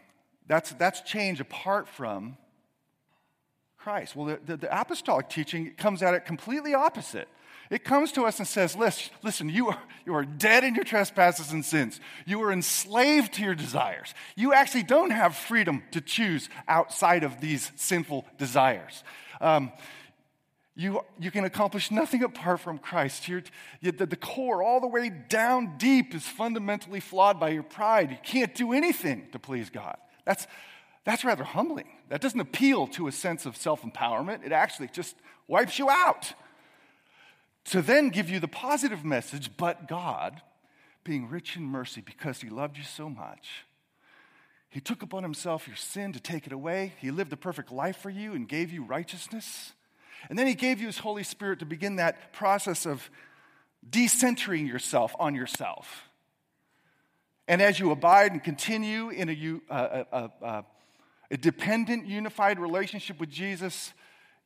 that's, 0.47 0.71
that's 0.73 1.03
change 1.03 1.41
apart 1.41 1.89
from 1.89 2.37
Christ. 3.77 4.17
Well, 4.17 4.27
the, 4.27 4.41
the, 4.45 4.57
the, 4.57 4.81
apostolic 4.81 5.29
teaching 5.29 5.75
comes 5.75 6.03
at 6.03 6.15
it 6.15 6.25
completely 6.25 6.75
opposite. 6.75 7.29
It 7.71 7.85
comes 7.85 8.13
to 8.13 8.25
us 8.25 8.39
and 8.39 8.49
says, 8.49 8.77
listen, 8.77 9.49
you, 9.49 9.69
are, 9.69 9.79
you 10.07 10.15
are 10.15 10.25
dead 10.25 10.65
in 10.65 10.75
your 10.75 10.85
trespasses 10.85 11.53
and 11.53 11.65
sins. 11.65 12.01
You 12.25 12.43
are 12.43 12.53
enslaved 12.53 13.35
to 13.35 13.43
your 13.43 13.55
desires. 13.55 14.15
You 14.37 14.55
actually 14.55 14.85
don't 14.85 15.11
have 15.11 15.37
freedom 15.37 15.83
to 15.91 16.01
choose 16.01 16.49
outside 16.67 17.25
of 17.25 17.41
these 17.41 17.71
sinful 17.77 18.25
desires. 18.39 19.05
Um, 19.41 19.73
you, 20.75 21.01
you 21.19 21.31
can 21.31 21.45
accomplish 21.45 21.91
nothing 21.91 22.23
apart 22.23 22.61
from 22.61 22.79
Christ. 22.79 23.29
You're, 23.29 23.43
you, 23.81 23.93
the, 23.93 24.07
the 24.07 24.17
core, 24.17 24.63
all 24.63 24.81
the 24.81 24.87
way 24.87 25.11
down 25.11 25.77
deep, 25.77 26.15
is 26.15 26.23
fundamentally 26.23 27.01
flawed 27.01 27.41
by 27.41 27.49
your 27.51 27.65
pride. 27.65 28.11
You 28.11 28.19
can't 28.23 28.55
do 28.55 28.73
anything 28.73 29.27
to 29.33 29.39
please 29.39 29.71
God. 29.71 29.97
That's, 30.25 30.47
that's 31.05 31.25
rather 31.25 31.43
humbling. 31.43 31.89
That 32.11 32.21
doesn't 32.21 32.39
appeal 32.39 32.87
to 32.89 33.09
a 33.09 33.13
sense 33.13 33.45
of 33.45 33.57
self 33.57 33.83
empowerment, 33.83 34.47
it 34.47 34.53
actually 34.53 34.89
just 34.89 35.17
wipes 35.49 35.79
you 35.79 35.91
out. 35.91 36.33
To 37.71 37.83
then 37.83 38.09
give 38.09 38.31
you 38.31 38.41
the 38.41 38.49
positive 38.49 39.05
message, 39.05 39.51
but 39.57 39.89
God, 39.89 40.41
being 41.05 41.29
rich 41.29 41.57
in 41.57 41.65
mercy 41.65 42.01
because 42.01 42.41
he 42.41 42.49
loved 42.49 42.79
you 42.79 42.85
so 42.85 43.11
much, 43.11 43.67
he 44.71 44.81
took 44.81 45.03
upon 45.03 45.23
himself 45.23 45.67
your 45.67 45.77
sin 45.77 46.13
to 46.13 46.21
take 46.21 46.47
it 46.47 46.53
away. 46.53 46.95
He 47.01 47.11
lived 47.11 47.33
a 47.33 47.37
perfect 47.37 47.71
life 47.71 47.97
for 47.99 48.11
you 48.11 48.35
and 48.35 48.49
gave 48.49 48.73
you 48.73 48.85
righteousness. 48.85 49.73
And 50.29 50.39
then 50.39 50.47
he 50.47 50.55
gave 50.55 50.81
you 50.81 50.87
his 50.87 50.99
Holy 50.99 51.23
Spirit 51.23 51.59
to 51.61 51.67
begin 51.67 51.97
that 51.97 52.33
process 52.33 52.87
of 52.87 53.11
decentering 53.89 54.67
yourself 54.67 55.15
on 55.19 55.35
yourself. 55.35 56.09
And 57.47 57.63
as 57.63 57.79
you 57.79 57.91
abide 57.91 58.33
and 58.33 58.43
continue 58.43 59.09
in 59.09 59.31
a, 59.31 59.73
uh, 59.73 60.05
a, 60.13 60.31
a, 60.47 60.65
a, 61.31 61.37
dependent, 61.37 62.07
unified 62.07 62.59
relationship 62.59 63.19
with 63.19 63.31
Jesus, 63.31 63.93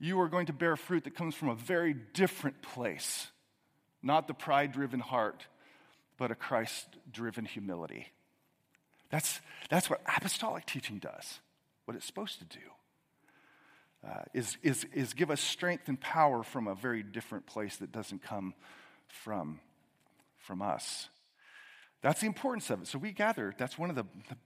you 0.02 0.20
are 0.20 0.28
going 0.28 0.46
to 0.46 0.52
bear 0.52 0.74
fruit 0.74 1.04
that 1.04 1.14
comes 1.14 1.36
from 1.36 1.48
a 1.48 1.54
very 1.54 1.94
different 1.94 2.60
place. 2.60 3.28
Not 4.02 4.26
the 4.26 4.34
pride 4.34 4.72
driven 4.72 4.98
heart, 4.98 5.46
but 6.18 6.32
a 6.32 6.34
Christ 6.34 6.88
driven 7.12 7.44
humility. 7.44 8.08
That's, 9.10 9.40
that's 9.70 9.88
what 9.88 10.00
apostolic 10.04 10.66
teaching 10.66 10.98
does, 10.98 11.38
what 11.84 11.96
it's 11.96 12.04
supposed 12.04 12.40
to 12.40 12.44
do. 12.44 12.64
Uh, 14.04 14.22
is, 14.34 14.56
is, 14.64 14.84
is 14.92 15.14
give 15.14 15.30
us 15.30 15.40
strength 15.40 15.86
and 15.86 16.00
power 16.00 16.42
from 16.42 16.66
a 16.66 16.74
very 16.74 17.04
different 17.04 17.46
place 17.46 17.76
that 17.76 17.92
doesn't 17.92 18.24
come 18.24 18.54
from, 19.06 19.60
from 20.36 20.60
us. 20.60 21.10
That's 22.00 22.20
the 22.20 22.26
importance 22.26 22.70
of 22.70 22.82
it. 22.82 22.88
So 22.88 22.98
we 22.98 23.12
gather, 23.12 23.54
that's 23.56 23.78
one 23.78 23.88
of 23.88 23.94
the, 23.94 24.04
the 24.28 24.36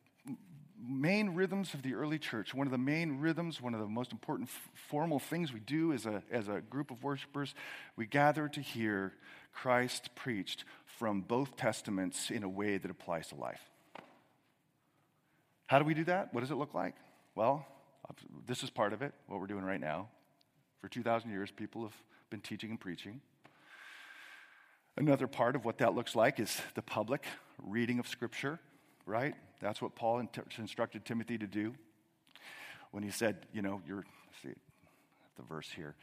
main 0.84 1.30
rhythms 1.30 1.74
of 1.74 1.82
the 1.82 1.94
early 1.94 2.18
church, 2.18 2.54
one 2.54 2.66
of 2.66 2.70
the 2.70 2.78
main 2.78 3.18
rhythms, 3.18 3.60
one 3.60 3.74
of 3.74 3.80
the 3.80 3.86
most 3.86 4.12
important 4.12 4.48
f- 4.48 4.70
formal 4.74 5.18
things 5.18 5.52
we 5.52 5.60
do 5.60 5.92
as 5.92 6.06
a, 6.06 6.22
as 6.30 6.48
a 6.48 6.60
group 6.60 6.90
of 6.90 7.02
worshipers. 7.02 7.54
We 7.96 8.06
gather 8.06 8.48
to 8.48 8.60
hear 8.60 9.12
Christ 9.52 10.14
preached 10.14 10.64
from 10.84 11.22
both 11.22 11.56
testaments 11.56 12.30
in 12.30 12.42
a 12.42 12.48
way 12.48 12.78
that 12.78 12.90
applies 12.90 13.28
to 13.28 13.36
life. 13.36 13.60
How 15.66 15.78
do 15.78 15.84
we 15.84 15.94
do 15.94 16.04
that? 16.04 16.32
What 16.32 16.42
does 16.42 16.50
it 16.50 16.56
look 16.56 16.74
like? 16.74 16.94
Well, 17.34 17.66
this 18.46 18.62
is 18.62 18.70
part 18.70 18.92
of 18.92 19.02
it, 19.02 19.12
what 19.26 19.40
we're 19.40 19.46
doing 19.46 19.64
right 19.64 19.80
now. 19.80 20.08
For 20.80 20.88
2,000 20.88 21.30
years, 21.30 21.50
people 21.50 21.82
have 21.82 21.96
been 22.30 22.40
teaching 22.40 22.70
and 22.70 22.80
preaching. 22.80 23.20
Another 24.96 25.26
part 25.26 25.56
of 25.56 25.64
what 25.64 25.78
that 25.78 25.94
looks 25.94 26.14
like 26.14 26.38
is 26.40 26.60
the 26.74 26.82
public 26.82 27.24
reading 27.58 27.98
of 27.98 28.08
Scripture, 28.08 28.58
right? 29.04 29.34
That's 29.60 29.80
what 29.80 29.94
Paul 29.94 30.26
instructed 30.58 31.04
Timothy 31.04 31.38
to 31.38 31.46
do 31.46 31.74
when 32.90 33.02
he 33.02 33.10
said, 33.10 33.46
you 33.52 33.62
know, 33.62 33.80
you're, 33.86 34.04
see 34.42 34.50
the 35.36 35.42
verse 35.42 35.68
here. 35.74 35.94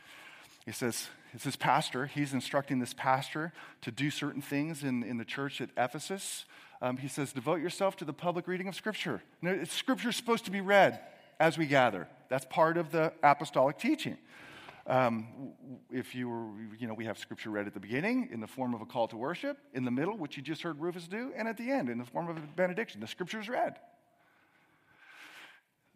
He 0.65 0.72
says, 0.72 1.10
it's 1.33 1.43
this 1.43 1.55
pastor, 1.55 2.05
he's 2.05 2.33
instructing 2.33 2.79
this 2.79 2.93
pastor 2.93 3.51
to 3.81 3.91
do 3.91 4.10
certain 4.10 4.41
things 4.41 4.83
in, 4.83 5.03
in 5.03 5.17
the 5.17 5.25
church 5.25 5.60
at 5.60 5.69
Ephesus. 5.77 6.45
Um, 6.81 6.98
he 6.98 7.07
says, 7.07 7.33
devote 7.33 7.62
yourself 7.62 7.95
to 7.98 8.05
the 8.05 8.13
public 8.13 8.48
reading 8.48 8.67
of 8.67 8.75
Scripture. 8.75 9.22
Scripture 9.65 10.10
is 10.10 10.15
supposed 10.15 10.45
to 10.45 10.51
be 10.51 10.62
read 10.62 11.00
as 11.39 11.57
we 11.57 11.65
gather. 11.65 12.07
That's 12.29 12.45
part 12.45 12.77
of 12.77 12.91
the 12.91 13.13
apostolic 13.22 13.77
teaching. 13.77 14.17
Um, 14.86 15.54
if 15.92 16.13
you 16.13 16.28
were, 16.28 16.50
you 16.78 16.88
know, 16.88 16.94
we 16.94 17.06
have 17.06 17.18
scripture 17.18 17.50
read 17.50 17.68
at 17.68 17.74
the 17.74 17.80
beginning 17.80 18.30
in 18.32 18.42
the 18.42 18.48
form 18.48 18.74
of 18.74 18.82
a 18.82 18.86
call 18.86 19.08
to 19.08 19.18
worship, 19.18 19.58
in 19.74 19.86
the 19.86 19.92
middle, 19.92 20.18
which 20.18 20.36
you 20.36 20.44
just 20.44 20.62
heard 20.62 20.80
Rufus 20.80 21.08
do, 21.08 21.32
and 21.36 21.48
at 21.48 21.58
the 21.58 21.72
end 21.72 21.90
in 21.90 21.98
the 21.98 22.06
form 22.06 22.28
of 22.28 22.36
a 22.36 22.42
benediction. 22.42 23.00
The 23.00 23.08
scripture 23.08 23.40
is 23.40 23.48
read. 23.48 23.78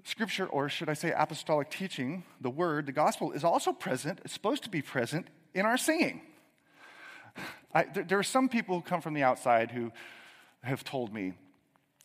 Scripture, 0.05 0.45
or 0.45 0.69
should 0.69 0.87
I 0.87 0.93
say 0.93 1.11
apostolic 1.11 1.69
teaching, 1.69 2.23
the 2.39 2.49
word, 2.49 2.85
the 2.85 2.93
gospel, 2.93 3.33
is 3.33 3.43
also 3.43 3.73
present, 3.73 4.19
it's 4.23 4.33
supposed 4.33 4.63
to 4.63 4.69
be 4.69 4.81
present 4.81 5.27
in 5.53 5.65
our 5.65 5.77
singing. 5.77 6.21
I, 7.73 7.83
there, 7.83 8.03
there, 8.03 8.19
are 8.19 8.23
some 8.23 8.47
people 8.47 8.75
who 8.75 8.81
come 8.81 9.01
from 9.01 9.13
the 9.13 9.23
outside 9.23 9.71
who 9.71 9.91
have 10.63 10.85
told 10.85 11.13
me, 11.13 11.33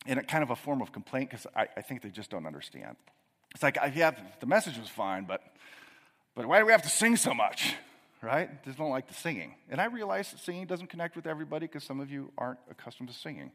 in 0.04 0.18
a 0.18 0.22
kind 0.24 0.42
of 0.42 0.50
a 0.50 0.56
form 0.56 0.82
of 0.82 0.90
complaint, 0.90 1.30
because 1.30 1.46
I, 1.54 1.68
I 1.76 1.82
think 1.82 2.02
they 2.02 2.10
just 2.10 2.28
don't 2.28 2.44
understand. 2.44 2.96
It's 3.54 3.62
like, 3.62 3.78
yeah, 3.94 4.10
the 4.40 4.46
message 4.46 4.78
was 4.78 4.88
fine, 4.88 5.24
but 5.24 5.42
but 6.34 6.46
why 6.46 6.58
do 6.58 6.66
we 6.66 6.72
have 6.72 6.82
to 6.82 6.88
sing 6.88 7.16
so 7.16 7.34
much? 7.34 7.74
Right? 8.20 8.62
Just 8.64 8.78
don't 8.78 8.90
like 8.90 9.08
the 9.08 9.14
singing. 9.14 9.54
And 9.68 9.80
I 9.80 9.86
realize 9.86 10.30
that 10.30 10.40
singing 10.40 10.66
doesn't 10.66 10.88
connect 10.88 11.16
with 11.16 11.26
everybody 11.26 11.66
because 11.66 11.82
some 11.82 11.98
of 12.00 12.10
you 12.10 12.30
aren't 12.38 12.60
accustomed 12.70 13.08
to 13.08 13.14
singing. 13.14 13.50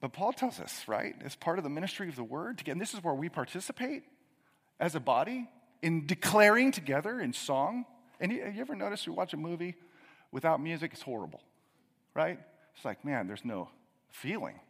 But 0.00 0.12
Paul 0.12 0.32
tells 0.32 0.60
us, 0.60 0.84
right, 0.86 1.14
as 1.24 1.34
part 1.34 1.58
of 1.58 1.64
the 1.64 1.70
ministry 1.70 2.08
of 2.08 2.16
the 2.16 2.24
word, 2.24 2.60
again, 2.60 2.78
this 2.78 2.92
is 2.92 3.02
where 3.02 3.14
we 3.14 3.28
participate 3.28 4.02
as 4.78 4.94
a 4.94 5.00
body 5.00 5.48
in 5.82 6.06
declaring 6.06 6.72
together 6.72 7.20
in 7.20 7.32
song. 7.32 7.86
And 8.20 8.32
you, 8.32 8.38
you 8.38 8.60
ever 8.60 8.74
notice 8.74 9.06
you 9.06 9.12
watch 9.12 9.32
a 9.32 9.36
movie 9.36 9.74
without 10.30 10.60
music? 10.60 10.92
It's 10.92 11.02
horrible, 11.02 11.40
right? 12.14 12.38
It's 12.76 12.84
like, 12.84 13.04
man, 13.04 13.26
there's 13.26 13.44
no 13.44 13.68
feeling. 14.10 14.60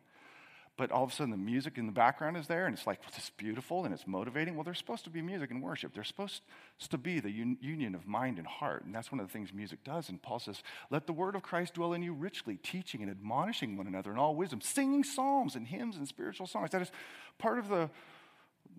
But 0.76 0.90
all 0.90 1.04
of 1.04 1.10
a 1.10 1.14
sudden 1.14 1.30
the 1.30 1.36
music 1.36 1.78
in 1.78 1.86
the 1.86 1.92
background 1.92 2.36
is 2.36 2.48
there 2.48 2.66
and 2.66 2.76
it's 2.76 2.86
like 2.86 3.00
well, 3.00 3.12
it's 3.16 3.30
beautiful 3.30 3.84
and 3.84 3.94
it's 3.94 4.06
motivating. 4.06 4.54
Well 4.54 4.64
there's 4.64 4.78
supposed 4.78 5.04
to 5.04 5.10
be 5.10 5.22
music 5.22 5.50
and 5.50 5.62
worship. 5.62 5.94
There's 5.94 6.08
supposed 6.08 6.42
to 6.88 6.98
be 6.98 7.20
the 7.20 7.28
un- 7.28 7.58
union 7.60 7.94
of 7.94 8.06
mind 8.06 8.38
and 8.38 8.46
heart 8.46 8.84
and 8.84 8.94
that's 8.94 9.12
one 9.12 9.20
of 9.20 9.26
the 9.26 9.32
things 9.32 9.52
music 9.52 9.84
does. 9.84 10.08
And 10.08 10.20
paul 10.20 10.40
says 10.40 10.62
let 10.90 11.06
the 11.06 11.12
word 11.12 11.36
of 11.36 11.42
christ 11.42 11.74
dwell 11.74 11.92
in 11.92 12.02
you 12.02 12.12
richly 12.12 12.56
teaching 12.56 13.02
and 13.02 13.10
admonishing 13.10 13.76
one 13.76 13.86
another 13.86 14.10
in 14.10 14.18
all 14.18 14.34
wisdom 14.34 14.60
singing 14.60 15.04
psalms 15.04 15.54
and 15.54 15.66
hymns 15.68 15.96
and 15.96 16.08
spiritual 16.08 16.46
songs. 16.46 16.70
That 16.70 16.82
is 16.82 16.90
part 17.38 17.58
of 17.58 17.68
the 17.68 17.90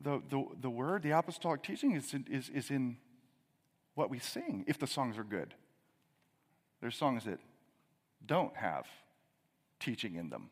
the, 0.01 0.21
the, 0.29 0.45
the 0.61 0.69
word 0.69 1.03
the 1.03 1.11
apostolic 1.11 1.63
teaching 1.63 1.93
is 1.93 2.13
in, 2.13 2.25
is, 2.29 2.49
is 2.49 2.69
in 2.69 2.97
what 3.93 4.09
we 4.09 4.19
sing 4.19 4.65
if 4.67 4.77
the 4.77 4.87
songs 4.87 5.17
are 5.17 5.23
good. 5.23 5.53
There's 6.81 6.97
songs 6.97 7.23
that 7.23 7.39
don't 8.25 8.55
have 8.57 8.85
teaching 9.79 10.15
in 10.15 10.29
them 10.29 10.49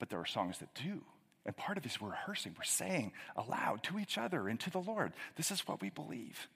but 0.00 0.08
there 0.08 0.18
are 0.18 0.26
songs 0.26 0.58
that 0.58 0.74
do. 0.74 1.02
And 1.46 1.56
part 1.56 1.78
of 1.78 1.86
it 1.86 1.92
is 1.92 2.00
we're 2.00 2.10
rehearsing, 2.10 2.54
we're 2.58 2.64
saying 2.64 3.12
aloud 3.36 3.84
to 3.84 3.98
each 3.98 4.18
other 4.18 4.48
and 4.48 4.58
to 4.60 4.70
the 4.70 4.78
Lord, 4.78 5.12
this 5.36 5.52
is 5.52 5.60
what 5.68 5.80
we 5.80 5.90
believe. 5.90 6.48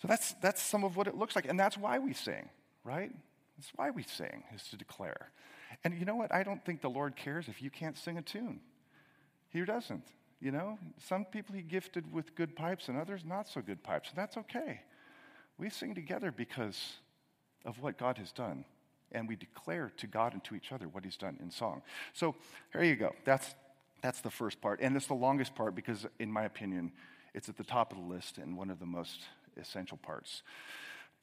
So 0.00 0.08
that's, 0.08 0.32
that's 0.40 0.62
some 0.62 0.82
of 0.82 0.96
what 0.96 1.06
it 1.06 1.14
looks 1.14 1.36
like. 1.36 1.46
And 1.46 1.60
that's 1.60 1.76
why 1.76 1.98
we 1.98 2.14
sing, 2.14 2.48
right? 2.84 3.12
That's 3.58 3.70
why 3.76 3.90
we 3.90 4.02
sing, 4.02 4.44
is 4.54 4.62
to 4.70 4.76
declare. 4.76 5.30
And 5.84 5.98
you 5.98 6.06
know 6.06 6.16
what? 6.16 6.34
I 6.34 6.42
don't 6.42 6.64
think 6.64 6.80
the 6.80 6.88
Lord 6.88 7.16
cares 7.16 7.48
if 7.48 7.60
you 7.60 7.70
can't 7.70 7.98
sing 7.98 8.16
a 8.16 8.22
tune. 8.22 8.60
He 9.50 9.62
doesn't. 9.64 10.04
You 10.40 10.52
know, 10.52 10.78
some 11.06 11.26
people 11.26 11.54
he 11.54 11.60
gifted 11.60 12.10
with 12.10 12.34
good 12.34 12.56
pipes 12.56 12.88
and 12.88 12.96
others 12.96 13.24
not 13.26 13.46
so 13.48 13.60
good 13.60 13.82
pipes. 13.82 14.08
And 14.08 14.16
that's 14.16 14.38
okay. 14.38 14.80
We 15.58 15.68
sing 15.68 15.94
together 15.94 16.32
because 16.32 16.94
of 17.66 17.80
what 17.80 17.98
God 17.98 18.16
has 18.16 18.32
done 18.32 18.64
and 19.12 19.28
we 19.28 19.36
declare 19.36 19.92
to 19.98 20.06
God 20.06 20.32
and 20.32 20.42
to 20.44 20.54
each 20.54 20.72
other 20.72 20.88
what 20.88 21.04
He's 21.04 21.16
done 21.16 21.36
in 21.40 21.50
song. 21.50 21.82
So 22.12 22.34
there 22.72 22.84
you 22.84 22.96
go. 22.96 23.14
That's, 23.24 23.54
that's 24.02 24.20
the 24.20 24.30
first 24.30 24.60
part. 24.60 24.80
And 24.80 24.96
it's 24.96 25.06
the 25.06 25.14
longest 25.14 25.54
part 25.54 25.74
because, 25.74 26.06
in 26.18 26.30
my 26.30 26.44
opinion, 26.44 26.92
it's 27.34 27.48
at 27.48 27.56
the 27.56 27.64
top 27.64 27.92
of 27.92 27.98
the 27.98 28.04
list 28.04 28.38
and 28.38 28.56
one 28.56 28.70
of 28.70 28.78
the 28.78 28.86
most 28.86 29.22
essential 29.60 29.96
parts. 29.96 30.42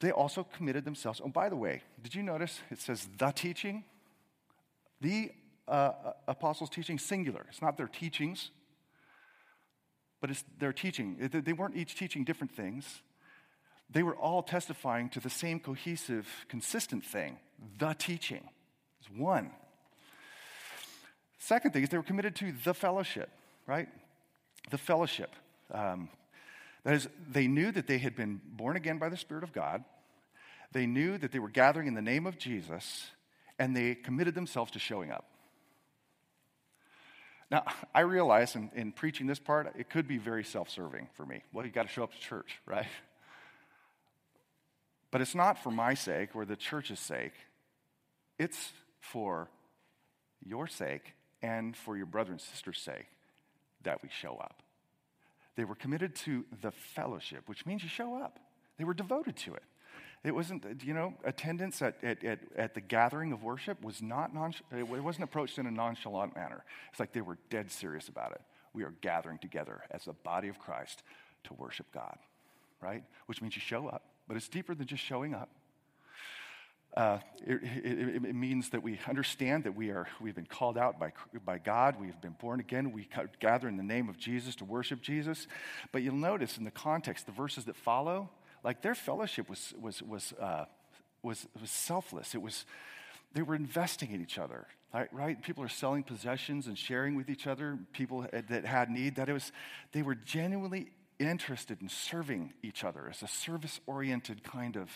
They 0.00 0.10
also 0.10 0.44
committed 0.44 0.84
themselves. 0.84 1.20
Oh, 1.24 1.28
by 1.28 1.48
the 1.48 1.56
way, 1.56 1.82
did 2.02 2.14
you 2.14 2.22
notice 2.22 2.60
it 2.70 2.80
says 2.80 3.08
the 3.18 3.30
teaching? 3.30 3.84
The 5.00 5.32
uh, 5.66 5.92
apostles' 6.26 6.70
teaching, 6.70 6.98
singular. 6.98 7.46
It's 7.48 7.62
not 7.62 7.76
their 7.76 7.88
teachings, 7.88 8.50
but 10.20 10.30
it's 10.30 10.44
their 10.58 10.72
teaching. 10.72 11.16
They 11.30 11.52
weren't 11.52 11.76
each 11.76 11.96
teaching 11.96 12.24
different 12.24 12.54
things 12.54 13.02
they 13.90 14.02
were 14.02 14.16
all 14.16 14.42
testifying 14.42 15.08
to 15.10 15.20
the 15.20 15.30
same 15.30 15.60
cohesive, 15.60 16.46
consistent 16.48 17.04
thing 17.04 17.38
the 17.78 17.94
teaching. 17.94 18.48
It's 19.00 19.10
one. 19.10 19.50
Second 21.38 21.72
thing 21.72 21.82
is 21.82 21.88
they 21.88 21.96
were 21.96 22.02
committed 22.02 22.34
to 22.36 22.52
the 22.64 22.74
fellowship, 22.74 23.30
right? 23.66 23.88
The 24.70 24.78
fellowship. 24.78 25.34
Um, 25.72 26.08
that 26.84 26.94
is, 26.94 27.08
they 27.30 27.46
knew 27.46 27.72
that 27.72 27.86
they 27.86 27.98
had 27.98 28.16
been 28.16 28.40
born 28.44 28.76
again 28.76 28.98
by 28.98 29.08
the 29.08 29.16
Spirit 29.16 29.44
of 29.44 29.52
God. 29.52 29.84
They 30.72 30.86
knew 30.86 31.18
that 31.18 31.32
they 31.32 31.38
were 31.38 31.48
gathering 31.48 31.86
in 31.86 31.94
the 31.94 32.02
name 32.02 32.26
of 32.26 32.38
Jesus, 32.38 33.10
and 33.58 33.76
they 33.76 33.94
committed 33.94 34.34
themselves 34.34 34.72
to 34.72 34.78
showing 34.78 35.10
up. 35.10 35.24
Now, 37.50 37.64
I 37.94 38.00
realize 38.00 38.54
in, 38.54 38.70
in 38.74 38.92
preaching 38.92 39.26
this 39.26 39.38
part, 39.38 39.72
it 39.78 39.88
could 39.88 40.06
be 40.06 40.18
very 40.18 40.44
self 40.44 40.68
serving 40.68 41.08
for 41.14 41.24
me. 41.24 41.42
Well, 41.52 41.64
you 41.64 41.72
got 41.72 41.86
to 41.86 41.92
show 41.92 42.02
up 42.02 42.12
to 42.12 42.20
church, 42.20 42.60
right? 42.66 42.86
But 45.10 45.22
it's 45.22 45.34
not 45.34 45.62
for 45.62 45.70
my 45.70 45.94
sake 45.94 46.36
or 46.36 46.44
the 46.44 46.56
church's 46.56 47.00
sake, 47.00 47.32
it's 48.38 48.72
for 49.00 49.48
your 50.44 50.66
sake 50.66 51.14
and 51.42 51.76
for 51.76 51.96
your 51.96 52.06
brother 52.06 52.32
and 52.32 52.40
sister's 52.40 52.78
sake 52.78 53.06
that 53.82 54.02
we 54.02 54.08
show 54.08 54.36
up. 54.36 54.62
They 55.56 55.64
were 55.64 55.74
committed 55.74 56.14
to 56.16 56.44
the 56.62 56.70
fellowship, 56.70 57.42
which 57.46 57.66
means 57.66 57.82
you 57.82 57.88
show 57.88 58.16
up. 58.16 58.38
They 58.76 58.84
were 58.84 58.94
devoted 58.94 59.36
to 59.38 59.54
it. 59.54 59.62
It 60.24 60.34
wasn't, 60.34 60.64
you 60.84 60.94
know, 60.94 61.14
attendance 61.24 61.80
at, 61.80 62.02
at, 62.02 62.24
at, 62.24 62.40
at 62.56 62.74
the 62.74 62.80
gathering 62.80 63.32
of 63.32 63.42
worship 63.42 63.82
was 63.82 64.02
not, 64.02 64.34
non, 64.34 64.52
it 64.76 64.86
wasn't 64.86 65.24
approached 65.24 65.58
in 65.58 65.66
a 65.66 65.70
nonchalant 65.70 66.34
manner. 66.34 66.64
It's 66.90 67.00
like 67.00 67.12
they 67.12 67.20
were 67.20 67.38
dead 67.50 67.70
serious 67.70 68.08
about 68.08 68.32
it. 68.32 68.40
We 68.72 68.82
are 68.82 68.92
gathering 69.00 69.38
together 69.38 69.82
as 69.90 70.04
the 70.04 70.12
body 70.12 70.48
of 70.48 70.58
Christ 70.58 71.02
to 71.44 71.54
worship 71.54 71.86
God, 71.92 72.18
right? 72.80 73.04
Which 73.26 73.40
means 73.40 73.54
you 73.54 73.62
show 73.62 73.88
up 73.88 74.02
but 74.28 74.36
it's 74.36 74.48
deeper 74.48 74.74
than 74.74 74.86
just 74.86 75.02
showing 75.02 75.34
up. 75.34 75.48
Uh, 76.96 77.18
it, 77.46 77.62
it, 77.62 78.24
it, 78.24 78.34
means 78.34 78.70
that 78.70 78.82
we 78.82 78.98
understand 79.06 79.64
that 79.64 79.76
we 79.76 79.90
are, 79.90 80.08
we've 80.20 80.34
been 80.34 80.46
called 80.46 80.76
out 80.76 80.98
by, 80.98 81.12
by 81.44 81.58
God. 81.58 81.96
We've 82.00 82.20
been 82.20 82.34
born 82.40 82.60
again. 82.60 82.92
We 82.92 83.08
gather 83.38 83.68
in 83.68 83.76
the 83.76 83.82
name 83.82 84.08
of 84.08 84.18
Jesus 84.18 84.56
to 84.56 84.64
worship 84.64 85.00
Jesus. 85.00 85.46
But 85.92 86.02
you'll 86.02 86.16
notice 86.16 86.58
in 86.58 86.64
the 86.64 86.70
context, 86.70 87.26
the 87.26 87.32
verses 87.32 87.66
that 87.66 87.76
follow, 87.76 88.30
like 88.64 88.82
their 88.82 88.94
fellowship 88.94 89.48
was, 89.48 89.74
was, 89.80 90.02
was, 90.02 90.32
uh, 90.40 90.64
was, 91.22 91.46
was 91.60 91.70
selfless. 91.70 92.34
It 92.34 92.42
was, 92.42 92.64
they 93.32 93.42
were 93.42 93.54
investing 93.54 94.10
in 94.10 94.20
each 94.20 94.38
other, 94.38 94.66
right? 94.92 95.12
right? 95.12 95.40
People 95.40 95.62
are 95.62 95.68
selling 95.68 96.02
possessions 96.02 96.66
and 96.66 96.76
sharing 96.76 97.14
with 97.14 97.28
each 97.28 97.46
other, 97.46 97.78
people 97.92 98.26
that 98.32 98.64
had 98.64 98.90
need. 98.90 99.16
That 99.16 99.28
it 99.28 99.34
was, 99.34 99.52
they 99.92 100.02
were 100.02 100.14
genuinely 100.14 100.90
interested 101.18 101.82
in 101.82 101.88
serving 101.88 102.54
each 102.62 102.84
other 102.84 103.08
as 103.10 103.22
a 103.22 103.28
service 103.28 103.80
oriented 103.86 104.42
kind 104.42 104.76
of 104.76 104.90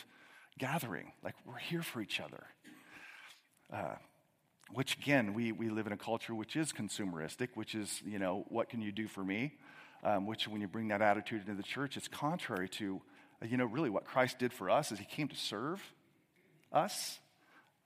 gathering. 0.59 1.13
Like 1.23 1.35
we're 1.47 1.59
here 1.59 1.83
for 1.83 2.01
each 2.01 2.21
other. 2.21 2.45
Uh, 3.73 3.97
which 4.73 4.97
again, 4.97 5.35
we, 5.35 5.53
we 5.53 5.69
live 5.69 5.87
in 5.87 5.93
a 5.93 5.97
culture 5.99 6.35
which 6.35 6.57
is 6.57 6.73
consumeristic, 6.73 7.49
which 7.55 7.75
is, 7.75 8.03
you 8.07 8.19
know, 8.19 8.45
what 8.49 8.71
can 8.71 8.81
you 8.81 8.93
do 8.93 9.07
for 9.07 9.23
me? 9.23 9.53
Um, 10.05 10.27
which, 10.27 10.49
when 10.49 10.61
you 10.61 10.67
bring 10.67 10.89
that 10.89 11.01
attitude 11.01 11.43
into 11.43 11.55
the 11.55 11.63
church, 11.63 11.97
it's 11.97 12.09
contrary 12.09 12.69
to, 12.71 13.01
uh, 13.41 13.47
you 13.47 13.57
know, 13.57 13.67
really 13.67 13.91
what 13.91 14.05
Christ 14.05 14.39
did 14.39 14.53
for 14.53 14.69
us 14.69 14.91
is 14.91 14.99
he 14.99 15.05
came 15.05 15.29
to 15.29 15.37
serve 15.37 15.81
us. 16.73 17.21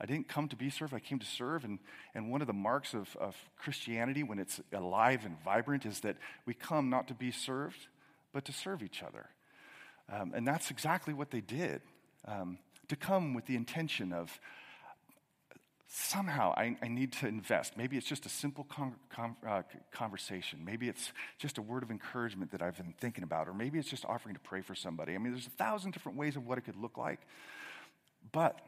I 0.00 0.06
didn't 0.06 0.28
come 0.28 0.48
to 0.48 0.56
be 0.56 0.70
served, 0.70 0.94
I 0.94 0.98
came 0.98 1.18
to 1.18 1.26
serve. 1.26 1.64
And, 1.64 1.78
and 2.14 2.30
one 2.30 2.40
of 2.40 2.46
the 2.46 2.52
marks 2.54 2.94
of, 2.94 3.14
of 3.16 3.36
Christianity 3.58 4.22
when 4.22 4.38
it's 4.38 4.60
alive 4.72 5.24
and 5.24 5.36
vibrant 5.44 5.84
is 5.84 6.00
that 6.00 6.16
we 6.46 6.54
come 6.54 6.88
not 6.88 7.08
to 7.08 7.14
be 7.14 7.30
served, 7.30 7.88
but 8.32 8.44
to 8.46 8.52
serve 8.52 8.82
each 8.82 9.02
other. 9.02 9.28
Um, 10.10 10.32
and 10.34 10.46
that's 10.46 10.70
exactly 10.70 11.12
what 11.12 11.30
they 11.30 11.40
did. 11.40 11.82
Um, 12.26 12.58
to 12.88 12.96
come 12.96 13.34
with 13.34 13.46
the 13.46 13.56
intention 13.56 14.12
of 14.12 14.40
somehow 15.88 16.52
I, 16.56 16.76
I, 16.82 16.88
need 16.88 17.12
to 17.14 17.28
invest. 17.28 17.76
Maybe 17.76 17.96
it's 17.96 18.06
just 18.06 18.26
a 18.26 18.28
simple 18.28 18.64
con- 18.64 18.96
con- 19.08 19.36
uh, 19.46 19.62
conversation. 19.92 20.60
Maybe 20.64 20.88
it's 20.88 21.12
just 21.38 21.58
a 21.58 21.62
word 21.62 21.82
of 21.82 21.90
encouragement 21.90 22.50
that 22.50 22.60
I've 22.60 22.76
been 22.76 22.94
thinking 22.98 23.24
about. 23.24 23.48
Or 23.48 23.54
maybe 23.54 23.78
it's 23.78 23.88
just 23.88 24.04
offering 24.04 24.34
to 24.34 24.40
pray 24.40 24.60
for 24.60 24.74
somebody. 24.74 25.14
I 25.14 25.18
mean, 25.18 25.32
there's 25.32 25.46
a 25.46 25.50
thousand 25.50 25.92
different 25.92 26.18
ways 26.18 26.36
of 26.36 26.46
what 26.46 26.58
it 26.58 26.62
could 26.62 26.76
look 26.76 26.98
like. 26.98 27.20
But 28.32 28.60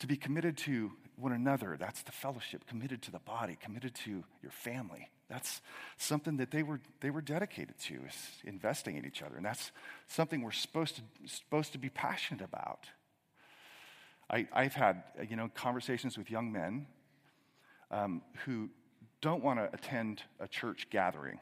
to 0.00 0.06
be 0.06 0.16
committed 0.16 0.56
to 0.58 0.92
one 1.18 1.32
another, 1.32 1.76
that's 1.78 2.02
the 2.02 2.12
fellowship, 2.12 2.66
committed 2.66 3.02
to 3.02 3.10
the 3.10 3.18
body, 3.18 3.56
committed 3.60 3.94
to 3.94 4.24
your 4.42 4.52
family. 4.52 5.10
That's 5.28 5.60
something 5.96 6.38
that 6.38 6.50
they 6.50 6.62
were, 6.62 6.80
they 7.00 7.10
were 7.10 7.20
dedicated 7.20 7.78
to, 7.80 7.94
is 7.94 8.14
investing 8.44 8.96
in 8.96 9.04
each 9.04 9.22
other. 9.22 9.36
And 9.36 9.44
that's 9.44 9.72
something 10.06 10.42
we're 10.42 10.52
supposed 10.52 10.96
to, 10.96 11.02
supposed 11.26 11.72
to 11.72 11.78
be 11.78 11.88
passionate 11.88 12.42
about. 12.42 12.86
I, 14.30 14.46
have 14.52 14.74
had, 14.74 15.02
you 15.28 15.36
know, 15.36 15.50
conversations 15.54 16.18
with 16.18 16.30
young 16.30 16.52
men 16.52 16.86
um, 17.90 18.22
who 18.44 18.68
don't 19.20 19.42
want 19.42 19.58
to 19.58 19.70
attend 19.72 20.22
a 20.38 20.46
church 20.46 20.88
gathering. 20.90 21.40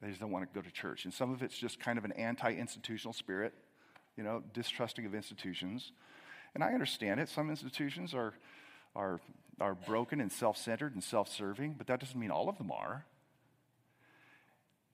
They 0.00 0.08
just 0.08 0.20
don't 0.20 0.30
want 0.30 0.48
to 0.48 0.54
go 0.54 0.62
to 0.62 0.72
church. 0.72 1.04
And 1.04 1.12
some 1.12 1.32
of 1.32 1.42
it's 1.42 1.58
just 1.58 1.80
kind 1.80 1.98
of 1.98 2.04
an 2.04 2.12
anti-institutional 2.12 3.12
spirit, 3.12 3.52
you 4.16 4.22
know, 4.22 4.42
distrusting 4.52 5.06
of 5.06 5.14
institutions. 5.14 5.92
And 6.54 6.62
I 6.62 6.72
understand 6.72 7.18
it. 7.20 7.28
Some 7.28 7.50
institutions 7.50 8.14
are, 8.14 8.34
are, 8.94 9.20
are 9.60 9.74
broken 9.74 10.20
and 10.20 10.30
self 10.30 10.56
centered 10.56 10.94
and 10.94 11.02
self 11.02 11.28
serving, 11.28 11.74
but 11.78 11.86
that 11.86 12.00
doesn't 12.00 12.18
mean 12.18 12.30
all 12.30 12.48
of 12.48 12.58
them 12.58 12.70
are. 12.70 13.04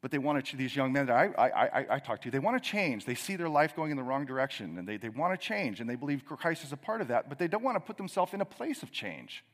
But 0.03 0.11
they 0.11 0.19
want 0.19 0.45
to, 0.47 0.57
these 0.57 0.75
young 0.75 0.93
men 0.93 1.07
that 1.07 1.15
I, 1.15 1.27
I, 1.37 1.81
I, 1.81 1.87
I 1.91 1.99
talk 1.99 2.23
to, 2.23 2.31
they 2.31 2.39
want 2.39 2.63
to 2.63 2.67
change. 2.67 3.05
They 3.05 3.15
see 3.15 3.37
their 3.37 3.51
life 3.51 3.77
going 3.77 3.91
in 3.91 3.99
the 3.99 4.03
wrong 4.03 4.25
direction 4.25 4.79
and 4.79 4.89
they, 4.89 4.97
they 4.97 5.11
want 5.11 5.39
to 5.39 5.47
change 5.47 5.81
and 5.81 5.91
they 5.91 5.95
believe 5.95 6.25
Christ 6.25 6.65
is 6.65 6.73
a 6.73 6.77
part 6.77 7.03
of 7.03 7.09
that, 7.09 7.29
but 7.29 7.39
they 7.39 7.49
don't 7.49 7.63
want 7.63 7.77
to 7.77 7.81
put 7.81 7.99
themselves 7.99 8.33
in 8.33 8.41
a 8.41 8.47
place 8.47 8.83
of 8.83 8.91
change. 8.91 9.45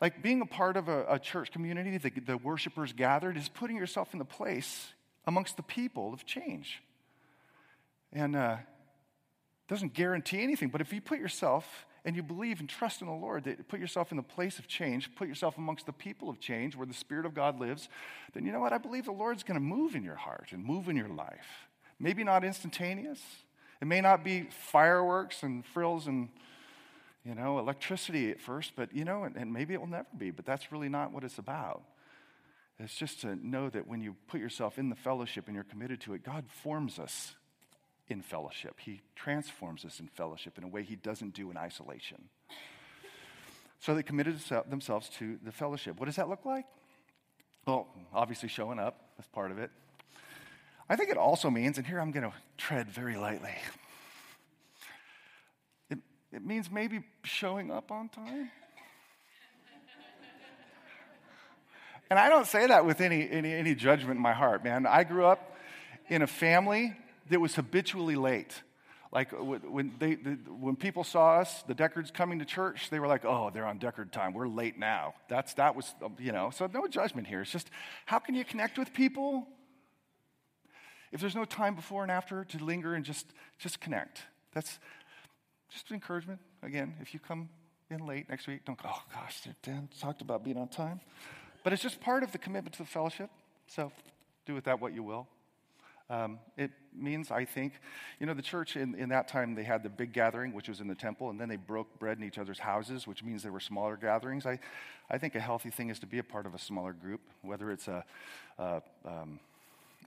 Like 0.00 0.22
being 0.22 0.40
a 0.40 0.46
part 0.46 0.76
of 0.76 0.88
a, 0.88 1.04
a 1.08 1.18
church 1.18 1.50
community, 1.50 1.98
the, 1.98 2.10
the 2.24 2.36
worshipers 2.36 2.92
gathered, 2.92 3.36
is 3.36 3.48
putting 3.48 3.76
yourself 3.76 4.12
in 4.12 4.20
the 4.20 4.24
place 4.24 4.92
amongst 5.26 5.56
the 5.56 5.64
people 5.64 6.14
of 6.14 6.24
change. 6.24 6.80
And 8.12 8.36
uh, 8.36 8.58
doesn't 9.66 9.94
guarantee 9.94 10.42
anything, 10.42 10.68
but 10.68 10.80
if 10.80 10.92
you 10.92 11.00
put 11.00 11.18
yourself 11.18 11.86
and 12.04 12.16
you 12.16 12.22
believe 12.22 12.60
and 12.60 12.68
trust 12.68 13.00
in 13.00 13.06
the 13.06 13.12
Lord, 13.12 13.44
that 13.44 13.68
put 13.68 13.80
yourself 13.80 14.10
in 14.10 14.16
the 14.16 14.22
place 14.22 14.58
of 14.58 14.66
change, 14.66 15.14
put 15.14 15.28
yourself 15.28 15.58
amongst 15.58 15.86
the 15.86 15.92
people 15.92 16.30
of 16.30 16.40
change 16.40 16.76
where 16.76 16.86
the 16.86 16.94
Spirit 16.94 17.26
of 17.26 17.34
God 17.34 17.58
lives, 17.58 17.88
then 18.32 18.44
you 18.44 18.52
know 18.52 18.60
what? 18.60 18.72
I 18.72 18.78
believe 18.78 19.04
the 19.04 19.12
Lord's 19.12 19.42
going 19.42 19.58
to 19.58 19.64
move 19.64 19.94
in 19.94 20.04
your 20.04 20.16
heart 20.16 20.48
and 20.52 20.64
move 20.64 20.88
in 20.88 20.96
your 20.96 21.08
life. 21.08 21.68
Maybe 22.00 22.24
not 22.24 22.44
instantaneous. 22.44 23.20
It 23.80 23.86
may 23.86 24.00
not 24.00 24.24
be 24.24 24.48
fireworks 24.50 25.42
and 25.42 25.64
frills 25.64 26.06
and 26.06 26.28
you 27.24 27.34
know, 27.34 27.58
electricity 27.58 28.30
at 28.30 28.40
first, 28.40 28.72
but, 28.74 28.94
you 28.94 29.04
know, 29.04 29.24
and, 29.24 29.36
and 29.36 29.52
maybe 29.52 29.74
it 29.74 29.80
will 29.80 29.86
never 29.86 30.06
be, 30.16 30.30
but 30.30 30.46
that's 30.46 30.72
really 30.72 30.88
not 30.88 31.12
what 31.12 31.24
it's 31.24 31.38
about. 31.38 31.82
It's 32.78 32.94
just 32.94 33.20
to 33.22 33.34
know 33.46 33.68
that 33.70 33.86
when 33.86 34.00
you 34.00 34.14
put 34.28 34.40
yourself 34.40 34.78
in 34.78 34.88
the 34.88 34.96
fellowship 34.96 35.46
and 35.46 35.54
you're 35.54 35.64
committed 35.64 36.00
to 36.02 36.14
it, 36.14 36.24
God 36.24 36.44
forms 36.48 36.98
us 36.98 37.34
in 38.08 38.22
fellowship. 38.22 38.76
He 38.80 39.02
transforms 39.14 39.84
us 39.84 40.00
in 40.00 40.08
fellowship 40.08 40.58
in 40.58 40.64
a 40.64 40.68
way 40.68 40.82
He 40.82 40.96
doesn't 40.96 41.34
do 41.34 41.50
in 41.50 41.56
isolation. 41.56 42.28
So 43.80 43.94
they 43.94 44.02
committed 44.02 44.40
themselves 44.68 45.08
to 45.18 45.38
the 45.44 45.52
fellowship. 45.52 46.00
What 46.00 46.06
does 46.06 46.16
that 46.16 46.28
look 46.28 46.44
like? 46.44 46.64
Well, 47.66 47.86
obviously 48.12 48.48
showing 48.48 48.78
up, 48.78 49.10
that's 49.16 49.28
part 49.28 49.50
of 49.50 49.58
it. 49.58 49.70
I 50.88 50.96
think 50.96 51.10
it 51.10 51.18
also 51.18 51.50
means, 51.50 51.76
and 51.76 51.86
here 51.86 52.00
I'm 52.00 52.10
going 52.10 52.24
to 52.24 52.32
tread 52.56 52.88
very 52.88 53.16
lightly, 53.16 53.54
it, 55.90 55.98
it 56.32 56.44
means 56.44 56.70
maybe 56.70 57.00
showing 57.24 57.70
up 57.70 57.92
on 57.92 58.08
time. 58.08 58.50
and 62.10 62.18
I 62.18 62.30
don't 62.30 62.46
say 62.46 62.66
that 62.66 62.86
with 62.86 63.02
any, 63.02 63.28
any, 63.30 63.52
any 63.52 63.74
judgment 63.74 64.16
in 64.16 64.22
my 64.22 64.32
heart, 64.32 64.64
man. 64.64 64.86
I 64.86 65.04
grew 65.04 65.26
up 65.26 65.56
in 66.08 66.22
a 66.22 66.26
family 66.26 66.96
that 67.30 67.40
was 67.40 67.54
habitually 67.54 68.16
late. 68.16 68.62
Like 69.10 69.32
when, 69.32 69.94
they, 69.98 70.14
when 70.14 70.76
people 70.76 71.02
saw 71.02 71.36
us, 71.36 71.62
the 71.62 71.74
Deckards 71.74 72.12
coming 72.12 72.40
to 72.40 72.44
church, 72.44 72.90
they 72.90 73.00
were 73.00 73.06
like, 73.06 73.24
oh, 73.24 73.50
they're 73.52 73.64
on 73.64 73.78
Deckard 73.78 74.10
time. 74.10 74.34
We're 74.34 74.48
late 74.48 74.78
now. 74.78 75.14
That's, 75.28 75.54
that 75.54 75.74
was, 75.74 75.94
um, 76.04 76.16
you 76.18 76.32
know, 76.32 76.50
so 76.50 76.68
no 76.72 76.86
judgment 76.86 77.26
here. 77.26 77.40
It's 77.40 77.50
just 77.50 77.70
how 78.04 78.18
can 78.18 78.34
you 78.34 78.44
connect 78.44 78.78
with 78.78 78.92
people 78.92 79.46
if 81.10 81.22
there's 81.22 81.34
no 81.34 81.46
time 81.46 81.74
before 81.74 82.02
and 82.02 82.12
after 82.12 82.44
to 82.44 82.62
linger 82.62 82.94
and 82.94 83.04
just, 83.04 83.26
just 83.58 83.80
connect? 83.80 84.20
That's 84.52 84.78
just 85.70 85.90
encouragement. 85.90 86.40
Again, 86.62 86.94
if 87.00 87.14
you 87.14 87.20
come 87.20 87.48
in 87.90 88.06
late 88.06 88.28
next 88.28 88.46
week, 88.46 88.66
don't 88.66 88.80
go, 88.80 88.90
oh 88.92 89.02
gosh, 89.14 89.40
Dan 89.62 89.88
talked 89.98 90.20
about 90.20 90.44
being 90.44 90.58
on 90.58 90.68
time. 90.68 91.00
But 91.64 91.72
it's 91.72 91.82
just 91.82 91.98
part 92.00 92.22
of 92.22 92.32
the 92.32 92.38
commitment 92.38 92.74
to 92.74 92.82
the 92.82 92.88
fellowship. 92.88 93.30
So 93.68 93.90
do 94.44 94.54
with 94.54 94.64
that 94.64 94.80
what 94.80 94.92
you 94.92 95.02
will. 95.02 95.28
Um, 96.10 96.38
it 96.56 96.70
means, 96.94 97.30
I 97.30 97.44
think, 97.44 97.74
you 98.18 98.26
know, 98.26 98.34
the 98.34 98.42
church 98.42 98.76
in, 98.76 98.94
in 98.94 99.10
that 99.10 99.28
time, 99.28 99.54
they 99.54 99.62
had 99.62 99.82
the 99.82 99.90
big 99.90 100.12
gathering, 100.12 100.54
which 100.54 100.68
was 100.68 100.80
in 100.80 100.88
the 100.88 100.94
temple, 100.94 101.28
and 101.28 101.38
then 101.38 101.48
they 101.48 101.56
broke 101.56 101.98
bread 101.98 102.18
in 102.18 102.24
each 102.24 102.38
other's 102.38 102.58
houses, 102.58 103.06
which 103.06 103.22
means 103.22 103.42
there 103.42 103.52
were 103.52 103.60
smaller 103.60 103.96
gatherings. 103.96 104.46
I, 104.46 104.58
I 105.10 105.18
think 105.18 105.34
a 105.34 105.40
healthy 105.40 105.70
thing 105.70 105.90
is 105.90 105.98
to 105.98 106.06
be 106.06 106.18
a 106.18 106.24
part 106.24 106.46
of 106.46 106.54
a 106.54 106.58
smaller 106.58 106.94
group, 106.94 107.20
whether 107.42 107.70
it's 107.70 107.88
a, 107.88 108.04
a 108.58 108.82
um, 109.04 109.38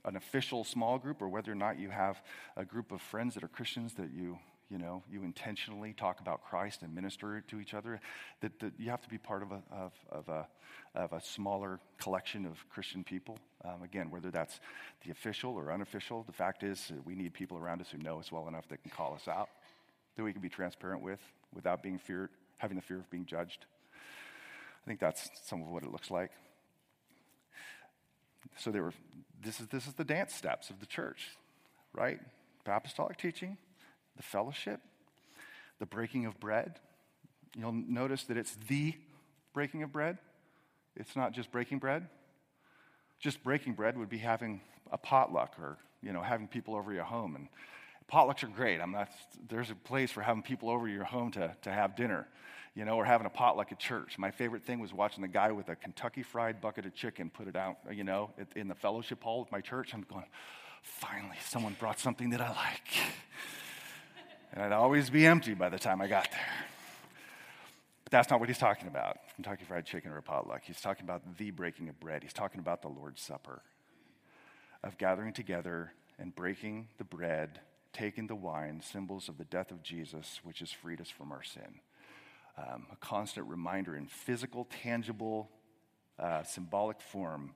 an 0.04 0.16
official 0.16 0.64
small 0.64 0.98
group 0.98 1.22
or 1.22 1.28
whether 1.28 1.52
or 1.52 1.56
not 1.56 1.78
you 1.78 1.90
have 1.90 2.20
a 2.56 2.64
group 2.64 2.90
of 2.92 3.00
friends 3.00 3.34
that 3.34 3.44
are 3.44 3.48
Christians 3.48 3.94
that 3.94 4.10
you 4.12 4.38
you 4.72 4.78
know, 4.78 5.02
you 5.10 5.22
intentionally 5.22 5.92
talk 5.92 6.20
about 6.20 6.42
Christ 6.42 6.80
and 6.80 6.94
minister 6.94 7.44
to 7.48 7.60
each 7.60 7.74
other, 7.74 8.00
that, 8.40 8.58
that 8.60 8.72
you 8.78 8.88
have 8.88 9.02
to 9.02 9.08
be 9.08 9.18
part 9.18 9.42
of 9.42 9.52
a, 9.52 9.62
of, 9.70 9.92
of, 10.10 10.28
a, 10.30 10.46
of 10.94 11.12
a 11.12 11.20
smaller 11.20 11.78
collection 12.00 12.46
of 12.46 12.56
Christian 12.70 13.04
people. 13.04 13.38
Um, 13.66 13.82
again, 13.82 14.10
whether 14.10 14.30
that's 14.30 14.58
the 15.04 15.10
official 15.10 15.54
or 15.56 15.70
unofficial, 15.70 16.22
the 16.22 16.32
fact 16.32 16.62
is 16.62 16.90
we 17.04 17.14
need 17.14 17.34
people 17.34 17.58
around 17.58 17.82
us 17.82 17.90
who 17.90 17.98
know 17.98 18.18
us 18.18 18.32
well 18.32 18.48
enough 18.48 18.66
that 18.68 18.82
can 18.82 18.90
call 18.90 19.14
us 19.14 19.28
out, 19.28 19.50
that 20.16 20.24
we 20.24 20.32
can 20.32 20.40
be 20.40 20.48
transparent 20.48 21.02
with 21.02 21.20
without 21.54 21.82
being 21.82 21.98
feared, 21.98 22.30
having 22.56 22.76
the 22.76 22.82
fear 22.82 22.96
of 22.96 23.10
being 23.10 23.26
judged. 23.26 23.66
I 24.82 24.88
think 24.88 25.00
that's 25.00 25.28
some 25.44 25.60
of 25.60 25.68
what 25.68 25.82
it 25.82 25.92
looks 25.92 26.10
like. 26.10 26.30
So 28.56 28.70
they 28.70 28.80
were, 28.80 28.94
this 29.44 29.60
is, 29.60 29.66
this 29.66 29.86
is 29.86 29.92
the 29.92 30.04
dance 30.04 30.34
steps 30.34 30.70
of 30.70 30.80
the 30.80 30.86
church, 30.86 31.28
right? 31.92 32.18
Apostolic 32.66 33.18
teaching, 33.18 33.58
the 34.16 34.22
fellowship, 34.22 34.80
the 35.78 35.86
breaking 35.86 36.26
of 36.26 36.38
bread. 36.40 36.78
You'll 37.56 37.72
notice 37.72 38.24
that 38.24 38.36
it's 38.36 38.56
the 38.68 38.94
breaking 39.52 39.82
of 39.82 39.92
bread. 39.92 40.18
It's 40.96 41.16
not 41.16 41.32
just 41.32 41.50
breaking 41.50 41.78
bread. 41.78 42.08
Just 43.18 43.42
breaking 43.42 43.74
bread 43.74 43.96
would 43.96 44.08
be 44.08 44.18
having 44.18 44.60
a 44.90 44.98
potluck 44.98 45.54
or, 45.58 45.78
you 46.02 46.12
know, 46.12 46.22
having 46.22 46.48
people 46.48 46.74
over 46.74 46.92
your 46.92 47.04
home. 47.04 47.36
And 47.36 47.48
potlucks 48.10 48.42
are 48.42 48.48
great. 48.48 48.80
I'm 48.80 48.92
not, 48.92 49.08
there's 49.48 49.70
a 49.70 49.74
place 49.74 50.10
for 50.10 50.22
having 50.22 50.42
people 50.42 50.70
over 50.70 50.88
your 50.88 51.04
home 51.04 51.30
to, 51.32 51.54
to 51.62 51.70
have 51.70 51.96
dinner, 51.96 52.26
you 52.74 52.84
know, 52.84 52.96
or 52.96 53.04
having 53.04 53.26
a 53.26 53.30
potluck 53.30 53.72
at 53.72 53.78
church. 53.78 54.18
My 54.18 54.30
favorite 54.30 54.64
thing 54.64 54.80
was 54.80 54.92
watching 54.92 55.22
the 55.22 55.28
guy 55.28 55.52
with 55.52 55.68
a 55.68 55.76
Kentucky 55.76 56.22
fried 56.22 56.60
bucket 56.60 56.84
of 56.84 56.94
chicken 56.94 57.30
put 57.30 57.48
it 57.48 57.56
out, 57.56 57.78
you 57.90 58.04
know, 58.04 58.30
in 58.56 58.68
the 58.68 58.74
fellowship 58.74 59.22
hall 59.22 59.40
of 59.40 59.50
my 59.50 59.60
church. 59.60 59.94
I'm 59.94 60.04
going, 60.10 60.26
finally, 60.82 61.36
someone 61.46 61.76
brought 61.78 61.98
something 61.98 62.30
that 62.30 62.40
I 62.40 62.48
like 62.48 62.88
and 64.52 64.62
I'd 64.62 64.72
always 64.72 65.10
be 65.10 65.26
empty 65.26 65.54
by 65.54 65.68
the 65.68 65.78
time 65.78 66.00
I 66.00 66.08
got 66.08 66.30
there. 66.30 66.40
But 68.04 68.12
that's 68.12 68.30
not 68.30 68.40
what 68.40 68.48
he's 68.48 68.58
talking 68.58 68.88
about. 68.88 69.18
Kentucky 69.34 69.64
Fried 69.64 69.86
Chicken 69.86 70.10
or 70.12 70.18
a 70.18 70.22
potluck. 70.22 70.62
He's 70.64 70.80
talking 70.80 71.04
about 71.04 71.38
the 71.38 71.50
breaking 71.50 71.88
of 71.88 71.98
bread. 71.98 72.22
He's 72.22 72.32
talking 72.32 72.60
about 72.60 72.82
the 72.82 72.88
Lord's 72.88 73.22
Supper, 73.22 73.62
of 74.84 74.98
gathering 74.98 75.32
together 75.32 75.92
and 76.18 76.34
breaking 76.34 76.88
the 76.98 77.04
bread, 77.04 77.60
taking 77.92 78.26
the 78.26 78.34
wine, 78.34 78.82
symbols 78.82 79.28
of 79.28 79.38
the 79.38 79.44
death 79.44 79.70
of 79.70 79.82
Jesus, 79.82 80.40
which 80.44 80.58
has 80.58 80.70
freed 80.70 81.00
us 81.00 81.10
from 81.10 81.32
our 81.32 81.42
sin. 81.42 81.80
Um, 82.58 82.86
a 82.92 82.96
constant 82.96 83.48
reminder 83.48 83.96
in 83.96 84.06
physical, 84.06 84.68
tangible, 84.82 85.48
uh, 86.18 86.42
symbolic 86.42 87.00
form 87.00 87.52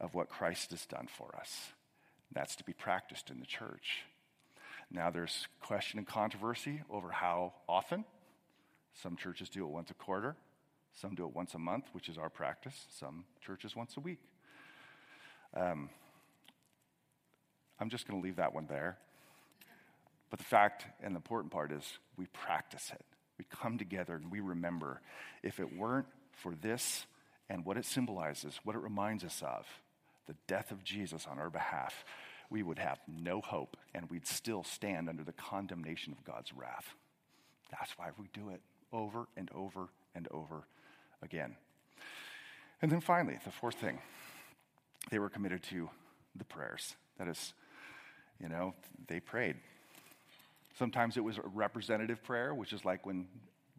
of 0.00 0.14
what 0.14 0.28
Christ 0.28 0.72
has 0.72 0.84
done 0.84 1.06
for 1.06 1.34
us. 1.36 1.68
That's 2.32 2.56
to 2.56 2.64
be 2.64 2.72
practiced 2.72 3.30
in 3.30 3.38
the 3.38 3.46
church. 3.46 4.02
Now, 4.94 5.08
there's 5.08 5.48
question 5.62 5.98
and 5.98 6.06
controversy 6.06 6.82
over 6.90 7.10
how 7.10 7.54
often. 7.66 8.04
Some 9.02 9.16
churches 9.16 9.48
do 9.48 9.64
it 9.64 9.70
once 9.70 9.90
a 9.90 9.94
quarter, 9.94 10.36
some 11.00 11.14
do 11.14 11.24
it 11.26 11.34
once 11.34 11.54
a 11.54 11.58
month, 11.58 11.86
which 11.92 12.10
is 12.10 12.18
our 12.18 12.28
practice, 12.28 12.74
some 12.98 13.24
churches 13.40 13.74
once 13.74 13.96
a 13.96 14.00
week. 14.00 14.20
Um, 15.56 15.88
I'm 17.80 17.88
just 17.88 18.06
going 18.06 18.20
to 18.20 18.24
leave 18.24 18.36
that 18.36 18.54
one 18.54 18.66
there. 18.68 18.98
But 20.28 20.38
the 20.38 20.44
fact 20.44 20.84
and 21.02 21.14
the 21.14 21.18
important 21.18 21.52
part 21.52 21.72
is 21.72 21.84
we 22.18 22.26
practice 22.26 22.90
it. 22.92 23.04
We 23.38 23.46
come 23.50 23.78
together 23.78 24.14
and 24.14 24.30
we 24.30 24.40
remember. 24.40 25.00
If 25.42 25.58
it 25.58 25.74
weren't 25.74 26.06
for 26.32 26.54
this 26.54 27.06
and 27.48 27.64
what 27.64 27.78
it 27.78 27.86
symbolizes, 27.86 28.60
what 28.62 28.76
it 28.76 28.80
reminds 28.80 29.24
us 29.24 29.42
of, 29.42 29.66
the 30.26 30.36
death 30.46 30.70
of 30.70 30.84
Jesus 30.84 31.26
on 31.26 31.38
our 31.38 31.50
behalf, 31.50 32.04
we 32.52 32.62
would 32.62 32.78
have 32.78 32.98
no 33.08 33.40
hope 33.40 33.78
and 33.94 34.08
we'd 34.10 34.26
still 34.26 34.62
stand 34.62 35.08
under 35.08 35.24
the 35.24 35.32
condemnation 35.32 36.12
of 36.12 36.22
God's 36.22 36.52
wrath. 36.52 36.94
That's 37.70 37.96
why 37.96 38.10
we 38.18 38.28
do 38.34 38.50
it 38.50 38.60
over 38.92 39.26
and 39.36 39.50
over 39.54 39.88
and 40.14 40.28
over 40.30 40.68
again. 41.22 41.56
And 42.82 42.92
then 42.92 43.00
finally, 43.00 43.38
the 43.42 43.50
fourth 43.50 43.76
thing, 43.76 43.98
they 45.10 45.18
were 45.18 45.30
committed 45.30 45.62
to 45.64 45.88
the 46.36 46.44
prayers. 46.44 46.94
That 47.18 47.26
is, 47.26 47.54
you 48.38 48.48
know, 48.48 48.74
they 49.08 49.18
prayed. 49.18 49.56
Sometimes 50.78 51.16
it 51.16 51.24
was 51.24 51.38
a 51.38 51.42
representative 51.54 52.22
prayer, 52.22 52.54
which 52.54 52.74
is 52.74 52.84
like 52.84 53.06
when 53.06 53.28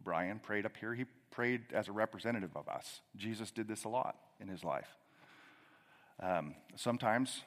Brian 0.02 0.40
prayed 0.40 0.66
up 0.66 0.76
here, 0.76 0.94
he 0.94 1.04
prayed 1.30 1.62
as 1.72 1.86
a 1.88 1.92
representative 1.92 2.56
of 2.56 2.68
us. 2.68 3.00
Jesus 3.16 3.52
did 3.52 3.68
this 3.68 3.84
a 3.84 3.88
lot 3.88 4.16
in 4.40 4.48
his 4.48 4.64
life. 4.64 4.88
Um, 6.20 6.54
sometimes 6.76 7.42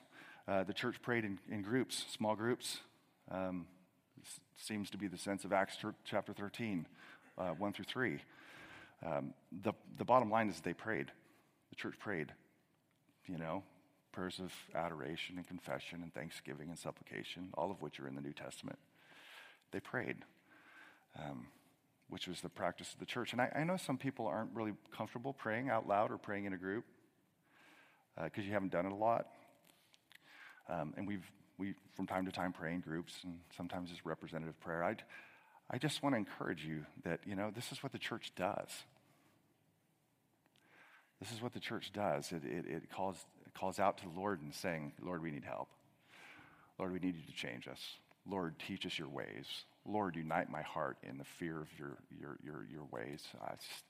uh, 0.48 0.64
the 0.64 0.74
church 0.74 1.02
prayed 1.02 1.26
in, 1.26 1.40
in 1.50 1.62
groups, 1.62 2.06
small 2.10 2.36
groups. 2.36 2.80
Um, 3.30 3.68
seems 4.56 4.90
to 4.90 4.98
be 4.98 5.08
the 5.08 5.18
sense 5.18 5.46
of 5.46 5.54
Acts 5.54 5.78
chapter 6.06 6.34
13, 6.34 6.88
uh, 7.38 7.50
1 7.50 7.74
through 7.74 7.86
3. 7.86 8.20
Um, 9.06 9.34
the, 9.64 9.74
the 9.98 10.06
bottom 10.06 10.32
line 10.32 10.50
is 10.50 10.60
they 10.62 10.74
prayed. 10.74 11.12
The 11.70 11.76
church 11.76 11.96
prayed, 12.00 12.32
you 13.28 13.38
know, 13.38 13.64
prayers 14.12 14.40
of 14.40 14.52
adoration 14.74 15.38
and 15.38 15.48
confession 15.48 16.02
and 16.02 16.14
thanksgiving 16.14 16.70
and 16.70 16.80
supplication, 16.80 17.50
all 17.54 17.70
of 17.70 17.82
which 17.82 18.00
are 18.00 18.08
in 18.08 18.16
the 18.16 18.22
New 18.22 18.34
Testament. 18.34 18.80
They 19.72 19.80
prayed, 19.80 20.18
um, 21.20 21.48
which 22.10 22.28
was 22.28 22.42
the 22.42 22.50
practice 22.50 22.94
of 22.94 23.00
the 23.00 23.06
church. 23.06 23.34
And 23.34 23.42
I, 23.42 23.52
I, 23.54 23.64
know 23.64 23.78
some 23.78 23.98
people 23.98 24.26
aren't 24.26 24.52
really 24.56 24.74
comfortable 24.96 25.34
praying 25.34 25.70
out 25.70 25.88
loud 25.88 26.12
or 26.12 26.18
praying 26.18 26.46
in 26.46 26.54
a 26.54 26.58
group 26.58 26.86
because 28.16 28.44
uh, 28.44 28.48
you 28.48 28.54
haven't 28.54 28.72
done 28.72 28.86
it 28.86 28.92
a 28.92 28.96
lot. 28.96 29.28
Um, 30.70 30.94
and 30.98 31.08
we've, 31.08 31.26
we, 31.58 31.74
from 31.96 32.08
time 32.08 32.26
to 32.26 32.32
time, 32.32 32.54
pray 32.54 32.74
in 32.74 32.82
groups, 32.82 33.14
and 33.24 33.40
sometimes 33.56 33.90
it's 33.92 34.06
representative 34.06 34.60
prayer. 34.60 34.84
I'd, 34.84 35.04
I 35.70 35.78
just 35.78 36.04
want 36.04 36.14
to 36.14 36.18
encourage 36.18 36.66
you 36.66 36.86
that, 37.04 37.20
you 37.26 37.36
know, 37.36 37.52
this 37.54 37.72
is 37.72 37.84
what 37.84 37.92
the 37.92 38.00
church 38.00 38.32
does. 38.36 38.70
This 41.20 41.32
is 41.32 41.42
what 41.42 41.54
the 41.54 41.60
church 41.60 41.92
does. 41.94 42.32
It, 42.32 42.44
it, 42.46 42.66
it, 42.68 42.92
calls, 42.92 43.18
calls 43.58 43.80
out 43.80 43.98
to 44.00 44.04
the 44.06 44.20
Lord 44.20 44.42
and 44.42 44.54
saying, 44.54 44.94
Lord, 45.02 45.22
we 45.22 45.32
need 45.32 45.44
help. 45.44 45.70
Lord, 46.78 46.94
we 46.94 47.00
need 47.00 47.16
you 47.16 47.24
to 47.26 47.34
change 47.34 47.68
us. 47.68 47.82
Lord, 48.30 48.56
teach 48.60 48.86
us 48.86 49.00
your 49.00 49.08
ways. 49.08 49.46
Lord, 49.86 50.16
unite 50.16 50.50
my 50.50 50.62
heart 50.62 50.98
in 51.02 51.18
the 51.18 51.24
fear 51.24 51.60
of 51.60 51.68
your, 51.80 51.98
your, 52.20 52.38
your, 52.44 52.66
your 52.72 52.84
ways. 52.92 53.24
Just, 53.34 53.84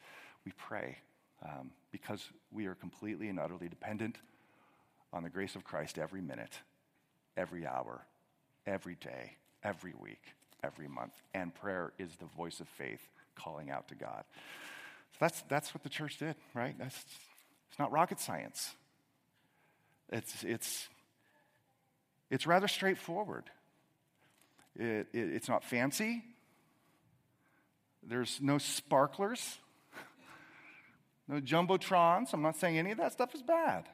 we 0.46 0.54
pray 0.58 0.98
um, 1.44 1.72
because 1.92 2.24
we 2.52 2.68
are 2.68 2.76
completely 2.76 3.30
and 3.30 3.40
utterly 3.40 3.68
dependent 3.68 4.18
on 5.14 5.24
the 5.24 5.30
grace 5.30 5.56
of 5.56 5.64
Christ 5.64 5.98
every 5.98 6.22
minute, 6.22 6.60
every 7.36 7.66
hour, 7.66 8.06
every 8.66 8.96
day, 8.96 9.38
every 9.64 9.94
week, 10.00 10.22
every 10.64 10.88
month. 10.88 11.14
And 11.34 11.54
prayer 11.54 11.94
is 11.98 12.16
the 12.18 12.26
voice 12.26 12.60
of 12.60 12.68
faith 12.68 13.02
calling 13.36 13.70
out 13.70 13.88
to 13.90 13.96
God. 13.96 14.24
So 15.14 15.18
that's, 15.20 15.42
that's 15.50 15.74
what 15.74 15.84
the 15.84 15.90
church 15.90 16.18
did, 16.18 16.36
right? 16.54 16.76
That's, 16.78 16.96
it's 17.70 17.80
not 17.80 17.92
rocket 17.92 18.20
science. 18.20 18.76
It's, 20.10 20.44
it's, 20.44 20.88
it's 22.30 22.48
rather 22.48 22.68
straightforward. 22.68 23.50
It, 24.76 25.08
it, 25.14 25.34
it's 25.34 25.50
not 25.50 25.64
fancy. 25.64 26.24
There's 28.04 28.40
no 28.42 28.58
sparklers, 28.58 29.58
no 31.28 31.42
jumbotrons. 31.42 32.34
I'm 32.34 32.42
not 32.42 32.56
saying 32.56 32.78
any 32.78 32.92
of 32.92 32.98
that 33.00 33.12
stuff 33.12 33.36
is 33.36 33.42
bad. 33.42 33.86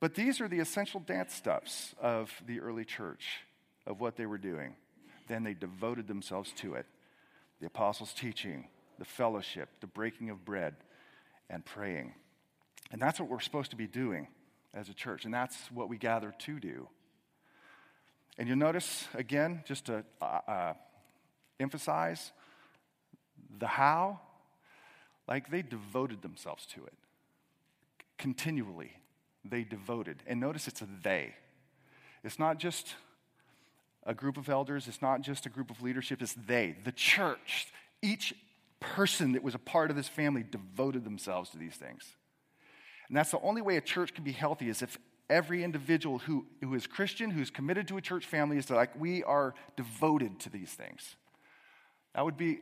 But 0.00 0.14
these 0.14 0.40
are 0.40 0.48
the 0.48 0.60
essential 0.60 1.00
dance 1.00 1.34
steps 1.34 1.94
of 2.00 2.30
the 2.46 2.60
early 2.60 2.84
church, 2.84 3.40
of 3.86 4.00
what 4.00 4.16
they 4.16 4.26
were 4.26 4.38
doing. 4.38 4.74
Then 5.26 5.42
they 5.42 5.54
devoted 5.54 6.06
themselves 6.06 6.52
to 6.58 6.74
it 6.74 6.86
the 7.60 7.66
apostles' 7.66 8.12
teaching, 8.12 8.68
the 8.98 9.04
fellowship, 9.04 9.68
the 9.80 9.86
breaking 9.88 10.30
of 10.30 10.44
bread, 10.44 10.76
and 11.50 11.64
praying. 11.64 12.14
And 12.92 13.02
that's 13.02 13.18
what 13.18 13.28
we're 13.28 13.40
supposed 13.40 13.70
to 13.70 13.76
be 13.76 13.88
doing 13.88 14.28
as 14.72 14.88
a 14.88 14.94
church, 14.94 15.24
and 15.24 15.34
that's 15.34 15.56
what 15.72 15.88
we 15.88 15.98
gather 15.98 16.32
to 16.38 16.60
do. 16.60 16.88
And 18.38 18.46
you'll 18.46 18.58
notice, 18.58 19.08
again, 19.14 19.62
just 19.66 19.86
to 19.86 20.04
uh, 20.22 20.40
uh, 20.46 20.72
emphasize 21.58 22.30
the 23.58 23.66
how, 23.66 24.20
like 25.26 25.50
they 25.50 25.62
devoted 25.62 26.22
themselves 26.22 26.64
to 26.74 26.84
it 26.84 26.94
continually. 28.18 28.92
They 29.48 29.64
devoted. 29.64 30.22
And 30.26 30.40
notice 30.40 30.68
it's 30.68 30.82
a 30.82 30.88
they. 31.02 31.34
It's 32.24 32.38
not 32.38 32.58
just 32.58 32.94
a 34.04 34.14
group 34.14 34.36
of 34.36 34.48
elders, 34.48 34.88
it's 34.88 35.02
not 35.02 35.20
just 35.20 35.46
a 35.46 35.48
group 35.48 35.70
of 35.70 35.82
leadership, 35.82 36.22
it's 36.22 36.34
they, 36.34 36.76
the 36.84 36.92
church. 36.92 37.68
Each 38.00 38.34
person 38.80 39.32
that 39.32 39.42
was 39.42 39.54
a 39.54 39.58
part 39.58 39.90
of 39.90 39.96
this 39.96 40.08
family 40.08 40.44
devoted 40.48 41.04
themselves 41.04 41.50
to 41.50 41.58
these 41.58 41.74
things. 41.74 42.04
And 43.08 43.16
that's 43.16 43.30
the 43.30 43.40
only 43.40 43.62
way 43.62 43.76
a 43.76 43.80
church 43.80 44.14
can 44.14 44.24
be 44.24 44.32
healthy 44.32 44.68
is 44.68 44.82
if 44.82 44.98
every 45.28 45.62
individual 45.62 46.18
who, 46.18 46.46
who 46.62 46.74
is 46.74 46.86
Christian, 46.86 47.30
who's 47.30 47.50
committed 47.50 47.88
to 47.88 47.96
a 47.96 48.00
church 48.00 48.24
family, 48.24 48.56
is 48.56 48.70
like, 48.70 48.98
we 48.98 49.22
are 49.24 49.54
devoted 49.76 50.40
to 50.40 50.50
these 50.50 50.70
things. 50.70 51.16
That 52.14 52.24
would 52.24 52.36
be 52.36 52.60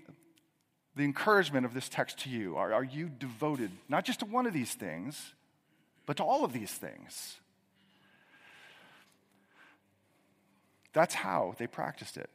the 0.96 1.04
encouragement 1.04 1.66
of 1.66 1.74
this 1.74 1.88
text 1.88 2.18
to 2.20 2.30
you. 2.30 2.56
Are, 2.56 2.72
are 2.72 2.84
you 2.84 3.08
devoted 3.08 3.70
not 3.88 4.04
just 4.04 4.20
to 4.20 4.26
one 4.26 4.46
of 4.46 4.52
these 4.52 4.74
things, 4.74 5.34
but 6.06 6.16
to 6.18 6.24
all 6.24 6.44
of 6.44 6.52
these 6.52 6.70
things? 6.70 7.36
That's 10.92 11.14
how 11.14 11.54
they 11.58 11.66
practiced 11.66 12.16
it. 12.16 12.30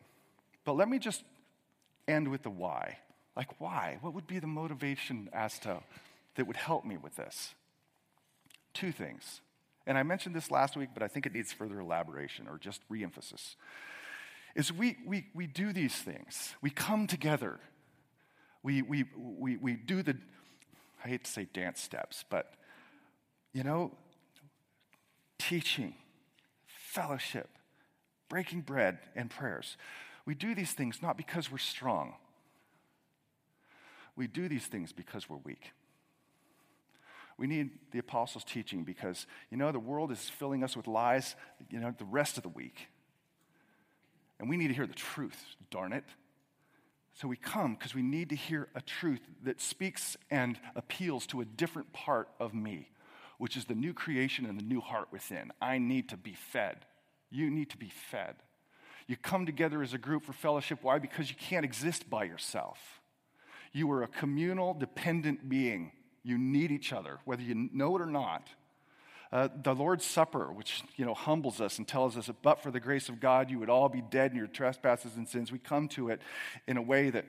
But 0.66 0.74
let 0.74 0.88
me 0.88 1.00
just 1.00 1.24
end 2.08 2.28
with 2.28 2.44
the 2.44 2.52
why. 2.52 3.00
Like, 3.36 3.60
why? 3.60 3.98
What 4.02 4.14
would 4.14 4.28
be 4.28 4.40
the 4.40 4.48
motivation 4.48 5.30
as 5.34 5.58
to 5.60 5.80
that 6.36 6.46
would 6.46 6.58
help 6.58 6.86
me 6.86 6.98
with 6.98 7.16
this? 7.16 7.56
Two 8.74 8.92
things. 8.92 9.42
And 9.88 9.98
I 9.98 10.04
mentioned 10.04 10.36
this 10.36 10.52
last 10.52 10.78
week, 10.78 10.90
but 10.94 11.02
I 11.02 11.08
think 11.08 11.26
it 11.26 11.34
needs 11.34 11.52
further 11.52 11.80
elaboration 11.80 12.48
or 12.48 12.58
just 12.58 12.88
reemphasis. 12.90 13.56
Is 14.56 14.72
we, 14.72 14.98
we, 15.08 15.28
we 15.34 15.48
do 15.48 15.74
these 15.74 15.96
things, 15.96 16.54
we 16.62 16.70
come 16.70 17.08
together, 17.08 17.60
we, 18.64 18.82
we, 18.82 19.06
we, 19.18 19.58
we 19.58 19.74
do 19.76 20.04
the, 20.04 20.18
I 21.04 21.08
hate 21.08 21.24
to 21.24 21.32
say 21.32 21.48
dance 21.52 21.82
steps, 21.82 22.26
but 22.30 22.54
you 23.54 23.64
know, 23.64 23.92
teaching, 25.38 25.96
fellowship, 26.66 27.50
breaking 28.30 28.62
bread, 28.62 29.00
and 29.16 29.30
prayers. 29.30 29.78
We 30.26 30.36
do 30.36 30.56
these 30.56 30.72
things 30.72 31.02
not 31.02 31.18
because 31.18 31.52
we're 31.52 31.58
strong. 31.58 32.14
We 34.16 34.28
do 34.28 34.48
these 34.48 34.66
things 34.66 34.92
because 34.92 35.30
we're 35.30 35.38
weak. 35.38 35.72
We 37.38 37.48
need 37.48 37.72
the 37.92 38.00
apostles' 38.00 38.44
teaching 38.44 38.84
because, 38.84 39.26
you 39.50 39.58
know, 39.58 39.72
the 39.72 39.80
world 39.80 40.12
is 40.12 40.30
filling 40.30 40.64
us 40.64 40.78
with 40.78 40.88
lies, 40.88 41.36
you 41.70 41.80
know, 41.80 41.94
the 41.98 42.06
rest 42.06 42.38
of 42.38 42.44
the 42.44 42.50
week. 42.50 42.88
And 44.40 44.50
we 44.50 44.58
need 44.58 44.68
to 44.68 44.74
hear 44.74 44.86
the 44.86 44.94
truth, 44.94 45.56
darn 45.72 45.92
it. 45.92 46.04
So 47.14 47.28
we 47.28 47.36
come 47.36 47.76
because 47.76 47.96
we 47.96 48.02
need 48.02 48.30
to 48.30 48.36
hear 48.36 48.70
a 48.76 48.82
truth 48.82 49.22
that 49.44 49.60
speaks 49.60 50.18
and 50.30 50.60
appeals 50.76 51.26
to 51.28 51.42
a 51.42 51.46
different 51.46 51.94
part 51.94 52.30
of 52.40 52.54
me, 52.54 52.90
which 53.42 53.58
is 53.58 53.66
the 53.66 53.74
new 53.74 53.92
creation 53.92 54.46
and 54.46 54.56
the 54.56 54.64
new 54.64 54.80
heart 54.80 55.08
within. 55.12 55.52
I 55.60 55.80
need 55.80 56.10
to 56.10 56.16
be 56.16 56.36
fed. 56.36 56.86
You 57.32 57.50
need 57.50 57.72
to 57.72 57.78
be 57.78 57.90
fed. 57.90 58.36
You 59.08 59.18
come 59.18 59.48
together 59.48 59.82
as 59.82 59.96
a 59.96 59.98
group 59.98 60.26
for 60.26 60.32
fellowship. 60.32 60.78
Why? 60.84 61.00
Because 61.00 61.28
you 61.28 61.36
can't 61.36 61.66
exist 61.66 62.08
by 62.08 62.26
yourself. 62.26 62.78
You 63.74 63.90
are 63.94 64.04
a 64.04 64.08
communal, 64.08 64.76
dependent 64.76 65.50
being. 65.50 65.92
You 66.22 66.38
need 66.38 66.70
each 66.70 66.94
other, 66.94 67.18
whether 67.26 67.42
you 67.42 67.68
know 67.74 67.96
it 67.96 68.04
or 68.04 68.06
not. 68.06 68.48
Uh, 69.32 69.48
the 69.64 69.74
Lord's 69.74 70.06
Supper, 70.06 70.54
which 70.54 70.84
you 70.96 71.04
know 71.04 71.16
humbles 71.16 71.60
us 71.60 71.80
and 71.80 71.88
tells 71.88 72.18
us 72.18 72.30
but 72.44 72.62
for 72.62 72.70
the 72.70 72.80
grace 72.80 73.10
of 73.10 73.20
God, 73.20 73.50
you 73.50 73.58
would 73.58 73.72
all 73.72 73.90
be 73.90 74.04
dead 74.04 74.30
in 74.30 74.38
your 74.38 74.46
trespasses 74.46 75.16
and 75.16 75.28
sins. 75.28 75.52
We 75.52 75.58
come 75.58 75.88
to 75.90 76.10
it 76.10 76.22
in 76.68 76.78
a 76.78 76.82
way 76.84 77.10
that, 77.10 77.26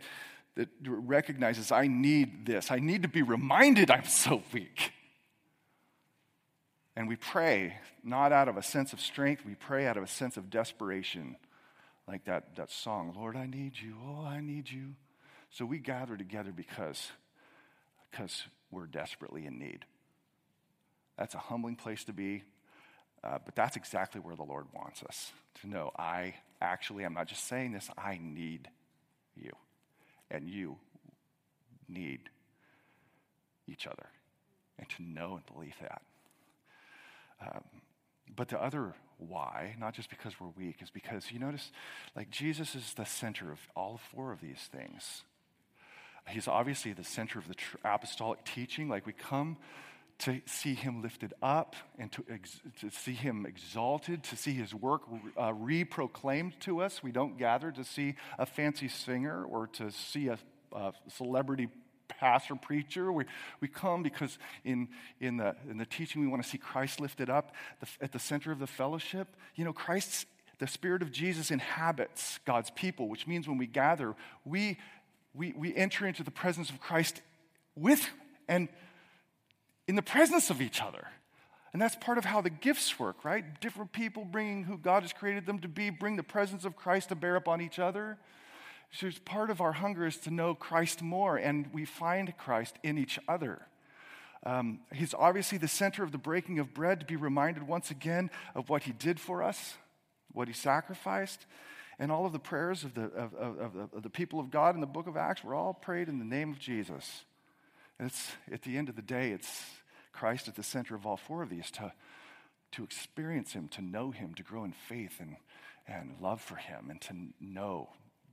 that 0.57 0.69
recognizes 0.85 1.73
I 1.73 1.87
need 1.87 2.45
this. 2.45 2.71
I 2.71 2.81
need 2.81 3.01
to 3.01 3.09
be 3.09 3.23
reminded 3.23 3.91
I'm 3.91 4.05
so 4.05 4.43
weak. 4.53 4.93
And 6.97 7.09
we 7.09 7.17
pray 7.17 7.77
not 8.05 8.33
out 8.33 8.49
of 8.49 8.57
a 8.57 8.63
sense 8.63 8.93
of 8.93 9.01
strength, 9.01 9.45
we 9.47 9.55
pray 9.55 9.87
out 9.87 9.97
of 9.97 10.03
a 10.03 10.09
sense 10.09 10.37
of 10.37 10.51
desperation, 10.51 11.37
like 12.07 12.25
that, 12.25 12.57
that 12.57 12.71
song, 12.71 13.15
Lord, 13.17 13.37
I 13.37 13.47
need 13.47 13.73
you, 13.81 13.97
oh, 14.05 14.25
I 14.25 14.41
need 14.41 14.71
you. 14.71 14.95
So 15.51 15.65
we 15.65 15.79
gather 15.79 16.17
together 16.17 16.53
because, 16.55 17.11
because 18.11 18.43
we're 18.71 18.87
desperately 18.87 19.47
in 19.47 19.59
need. 19.59 19.85
That's 21.17 21.35
a 21.35 21.39
humbling 21.39 21.77
place 21.77 22.05
to 22.05 22.13
be, 22.13 22.43
uh, 23.23 23.39
but 23.45 23.55
that's 23.55 23.77
exactly 23.77 24.21
where 24.21 24.37
the 24.37 24.43
Lord 24.43 24.67
wants 24.75 25.03
us 25.03 25.33
to 25.61 25.69
know. 25.69 25.93
I 25.99 26.35
actually, 26.61 27.05
I'm 27.05 27.15
not 27.15 27.29
just 27.29 27.47
saying 27.47 27.73
this, 27.73 27.89
I 27.97 28.19
need 28.21 28.69
you. 29.37 29.53
And 30.31 30.49
you 30.49 30.77
need 31.89 32.21
each 33.69 33.87
other. 33.87 34.07
And 34.79 34.89
to 34.91 35.03
know 35.03 35.35
and 35.37 35.47
believe 35.55 35.75
that. 35.81 36.03
Um, 37.43 37.63
but 38.35 38.49
the 38.49 38.63
other 38.63 38.95
why, 39.19 39.77
not 39.79 39.95
just 39.95 40.11
because 40.11 40.33
we're 40.41 40.49
weak, 40.57 40.77
is 40.83 40.91
because 40.91 41.31
you 41.31 41.39
notice, 41.39 41.71
like, 42.17 42.31
Jesus 42.31 42.75
is 42.75 42.95
the 42.95 43.05
center 43.05 43.53
of 43.53 43.59
all 43.77 44.01
four 44.13 44.33
of 44.33 44.41
these 44.41 44.69
things. 44.73 45.23
He's 46.29 46.49
obviously 46.49 46.93
the 46.93 47.05
center 47.05 47.39
of 47.39 47.49
the 47.49 47.55
tr- 47.55 47.77
apostolic 47.85 48.45
teaching. 48.45 48.89
Like 48.89 49.07
we 49.07 49.13
come 49.13 49.57
to 50.21 50.41
see 50.47 50.75
him 50.75 51.03
lifted 51.03 51.35
up 51.43 51.75
and 51.99 52.13
to, 52.13 52.25
ex- 52.31 52.61
to 52.81 52.91
see 52.91 53.15
him 53.15 53.45
exalted, 53.45 54.23
to 54.25 54.37
see 54.37 54.53
his 54.53 54.73
work 54.73 55.03
uh, 55.37 55.53
reproclaimed 55.53 56.59
to 56.61 56.81
us. 56.81 57.03
We 57.03 57.11
don't 57.11 57.39
gather 57.39 57.73
to 57.73 57.85
see 57.85 58.15
a 58.39 58.47
fancy 58.47 58.89
singer 58.89 59.45
or 59.45 59.67
to 59.69 59.91
see 59.91 60.29
a, 60.29 60.39
a 60.73 60.93
celebrity 61.09 61.69
pastor 62.21 62.55
preacher. 62.55 63.13
We, 63.13 63.25
we 63.61 63.69
come 63.69 64.03
because 64.03 64.39
in, 64.65 64.89
in, 65.21 65.37
the, 65.37 65.57
in 65.69 65.79
the 65.79 65.87
teaching 65.87 66.21
we 66.21 66.29
want 66.29 66.43
to 66.43 66.49
see 66.49 66.59
Christ 66.59 67.01
lifted 67.01 67.31
up 67.31 67.55
the, 67.81 67.87
at 68.01 68.13
the 68.13 68.19
center 68.19 68.53
of 68.53 68.59
the 68.59 68.67
fellowship. 68.67 69.37
You 69.55 69.65
know, 69.65 69.73
Christ's 69.73 70.27
the 70.59 70.67
Spirit 70.69 71.03
of 71.03 71.11
Jesus 71.11 71.51
inhabits 71.51 72.39
God's 72.45 72.71
people, 72.71 73.09
which 73.09 73.27
means 73.27 73.49
when 73.49 73.59
we 73.59 73.67
gather, 73.67 74.15
we 74.45 74.79
we, 75.35 75.53
we 75.57 75.75
enter 75.75 76.07
into 76.07 76.23
the 76.23 76.31
presence 76.31 76.71
of 76.71 76.81
Christ 76.81 77.21
with 77.75 78.07
and 78.49 78.69
in 79.89 79.97
the 79.97 80.03
presence 80.03 80.51
of 80.51 80.61
each 80.61 80.83
other. 80.83 81.07
And 81.73 81.81
that's 81.81 81.97
part 81.97 82.19
of 82.19 82.25
how 82.25 82.43
the 82.43 82.51
gifts 82.51 82.99
work, 82.99 83.25
right? 83.25 83.61
Different 83.61 83.93
people 83.93 84.27
bringing 84.27 84.65
who 84.65 84.77
God 84.77 85.03
has 85.05 85.13
created 85.13 85.47
them 85.47 85.59
to 85.61 85.69
be, 85.69 85.89
bring 85.89 86.17
the 86.17 86.23
presence 86.23 86.65
of 86.67 86.77
Christ 86.77 87.09
to 87.09 87.15
bear 87.15 87.35
upon 87.35 87.63
each 87.63 87.79
other. 87.79 88.19
So 88.93 89.07
it's 89.07 89.19
part 89.19 89.49
of 89.49 89.63
our 89.63 89.73
hunger 89.73 90.07
is 90.07 90.19
to 90.19 90.31
know 90.31 90.55
Christ 90.55 91.01
more, 91.01 91.39
and 91.39 91.73
we 91.73 91.87
find 91.87 92.37
Christ 92.37 92.77
in 92.83 92.99
each 92.99 93.19
other. 93.27 93.67
Um, 94.45 94.81
he's 94.93 95.15
obviously 95.15 95.57
the 95.57 95.69
center 95.69 96.03
of 96.03 96.13
the 96.13 96.19
breaking 96.19 96.59
of 96.59 96.75
bread 96.75 97.01
to 97.01 97.07
be 97.07 97.17
reminded 97.17 97.63
once 97.63 97.91
again 97.91 98.31
of 98.55 98.69
what 98.69 98.83
he 98.83 98.93
did 98.93 99.19
for 99.19 99.43
us, 99.43 99.75
what 100.33 100.47
he 100.47 100.55
sacrificed. 100.55 101.47
And 101.99 102.13
all 102.13 102.27
of 102.27 102.33
the 102.33 102.39
prayers 102.39 102.85
of 102.85 102.95
the, 102.95 103.05
of, 103.05 103.35
of, 103.35 103.77
of, 103.95 104.03
the 104.03 104.11
people 104.11 104.41
of 104.41 104.51
God 104.51 104.75
in 104.75 104.81
the 104.81 104.87
book 104.87 105.07
of 105.07 105.17
Acts 105.17 105.45
were 105.45 105.55
all 105.55 105.73
prayed 105.73 106.09
in 106.09 106.19
the 106.19 106.25
name 106.25 106.51
of 106.51 106.59
Jesus. 106.59 107.25
And 107.99 108.09
it's, 108.09 108.33
at 108.53 108.63
the 108.63 108.77
end 108.77 108.89
of 108.89 108.97
the 108.97 109.03
day, 109.03 109.31
it's 109.31 109.63
Christ 110.13 110.49
at 110.49 110.57
the 110.57 110.63
center 110.63 110.95
of 110.95 111.07
all 111.07 111.17
four 111.17 111.43
of 111.43 111.49
these 111.49 111.71
to, 111.73 111.93
to 112.73 112.83
experience 112.83 113.53
Him, 113.53 113.69
to 113.69 113.83
know 113.83 114.11
Him, 114.11 114.35
to 114.35 114.43
grow 114.43 114.65
in 114.65 114.73
faith 114.73 115.21
and, 115.21 115.37
and 115.87 116.17
love 116.21 116.41
for 116.41 116.57
Him, 116.57 116.91
and 116.91 117.01
to 117.03 117.15
know 117.41 117.91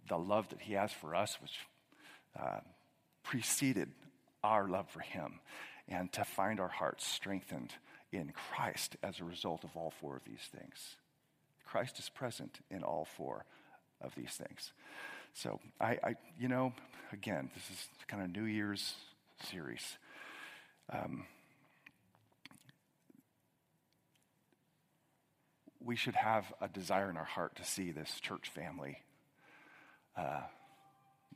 the 0.10 0.18
love 0.18 0.50
that 0.50 0.62
He 0.62 0.74
has 0.74 0.92
for 0.92 1.16
us, 1.16 1.38
which 1.42 1.58
uh, 2.40 2.60
preceded 3.24 3.90
our 4.44 4.68
love 4.68 4.90
for 4.90 5.00
Him, 5.00 5.40
and 5.88 6.12
to 6.14 6.26
find 6.26 6.60
our 6.60 6.68
hearts 6.68 7.06
strengthened 7.06 7.74
in 8.12 8.34
Christ 8.34 8.98
as 9.04 9.20
a 9.20 9.24
result 9.24 9.64
of 9.64 9.76
all 9.76 9.94
four 10.02 10.18
of 10.18 10.24
these 10.26 10.48
things. 10.52 10.96
Christ 11.66 12.00
is 12.00 12.10
present 12.10 12.60
in 12.70 12.84
all 12.84 13.06
four 13.06 13.46
of 14.02 14.16
these 14.16 14.32
things. 14.32 14.74
So, 15.34 15.60
I, 15.80 16.00
I, 16.04 16.16
you 16.40 16.48
know, 16.48 16.74
again, 17.14 17.52
this 17.54 17.64
is 17.70 17.88
kind 18.08 18.24
of 18.24 18.36
New 18.36 18.46
Year's 18.46 18.96
series. 19.50 19.98
Um, 20.92 21.26
we 25.80 25.96
should 25.96 26.16
have 26.16 26.52
a 26.60 26.68
desire 26.68 27.10
in 27.10 27.18
our 27.18 27.24
heart 27.24 27.56
to 27.58 27.64
see 27.64 27.92
this 27.92 28.20
church 28.20 28.50
family 28.50 28.98
uh, 30.20 30.42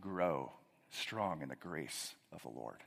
grow 0.01 0.51
strong 0.89 1.41
in 1.41 1.49
the 1.49 1.55
grace 1.55 2.15
of 2.33 2.41
the 2.43 2.49
Lord. 2.49 2.83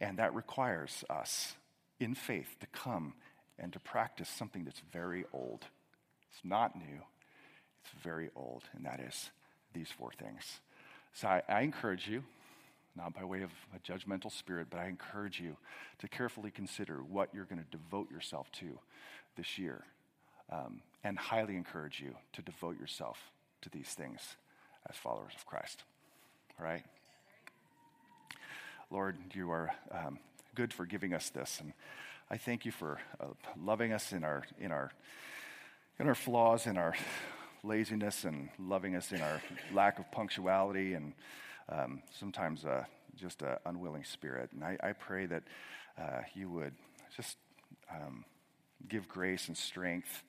And 0.00 0.18
that 0.18 0.34
requires 0.34 1.04
us, 1.08 1.54
in 2.00 2.14
faith, 2.14 2.56
to 2.60 2.66
come 2.66 3.14
and 3.58 3.72
to 3.72 3.80
practice 3.80 4.28
something 4.28 4.64
that's 4.64 4.82
very 4.92 5.24
old. 5.32 5.64
It's 6.30 6.44
not 6.44 6.76
new, 6.76 7.00
it's 7.82 8.02
very 8.02 8.30
old, 8.34 8.64
and 8.74 8.84
that 8.84 9.00
is 9.00 9.30
these 9.72 9.88
four 9.90 10.12
things. 10.12 10.60
So 11.14 11.28
I, 11.28 11.42
I 11.48 11.60
encourage 11.62 12.08
you, 12.08 12.24
not 12.94 13.14
by 13.14 13.24
way 13.24 13.42
of 13.42 13.50
a 13.74 13.78
judgmental 13.78 14.32
spirit, 14.32 14.68
but 14.70 14.80
I 14.80 14.88
encourage 14.88 15.40
you 15.40 15.56
to 15.98 16.08
carefully 16.08 16.50
consider 16.50 17.02
what 17.02 17.30
you're 17.34 17.44
going 17.44 17.62
to 17.62 17.76
devote 17.78 18.10
yourself 18.10 18.50
to 18.52 18.78
this 19.36 19.58
year. 19.58 19.84
Um, 20.50 20.82
and 21.02 21.18
highly 21.18 21.56
encourage 21.56 22.00
you 22.00 22.14
to 22.34 22.42
devote 22.42 22.78
yourself 22.78 23.18
to 23.62 23.70
these 23.70 23.88
things 23.88 24.36
as 24.88 24.96
followers 24.96 25.32
of 25.36 25.46
Christ. 25.46 25.82
All 26.58 26.64
right? 26.64 26.82
Lord, 28.90 29.16
you 29.34 29.50
are 29.50 29.70
um, 29.90 30.18
good 30.54 30.72
for 30.72 30.86
giving 30.86 31.12
us 31.12 31.30
this. 31.30 31.58
And 31.60 31.72
I 32.30 32.36
thank 32.36 32.64
you 32.64 32.72
for 32.72 32.98
uh, 33.20 33.26
loving 33.60 33.92
us 33.92 34.12
in 34.12 34.24
our, 34.24 34.44
in, 34.60 34.70
our, 34.70 34.90
in 35.98 36.08
our 36.08 36.14
flaws, 36.14 36.66
in 36.66 36.76
our 36.76 36.94
laziness, 37.62 38.24
and 38.24 38.48
loving 38.58 38.94
us 38.94 39.12
in 39.12 39.20
our 39.20 39.42
lack 39.72 39.98
of 39.98 40.10
punctuality 40.12 40.94
and 40.94 41.12
um, 41.68 42.02
sometimes 42.18 42.64
uh, 42.64 42.84
just 43.16 43.42
an 43.42 43.56
unwilling 43.66 44.04
spirit. 44.04 44.50
And 44.52 44.64
I, 44.64 44.76
I 44.82 44.92
pray 44.92 45.26
that 45.26 45.42
uh, 45.98 46.20
you 46.34 46.48
would 46.50 46.74
just 47.16 47.36
um, 47.90 48.24
give 48.88 49.08
grace 49.08 49.48
and 49.48 49.56
strength 49.56 50.22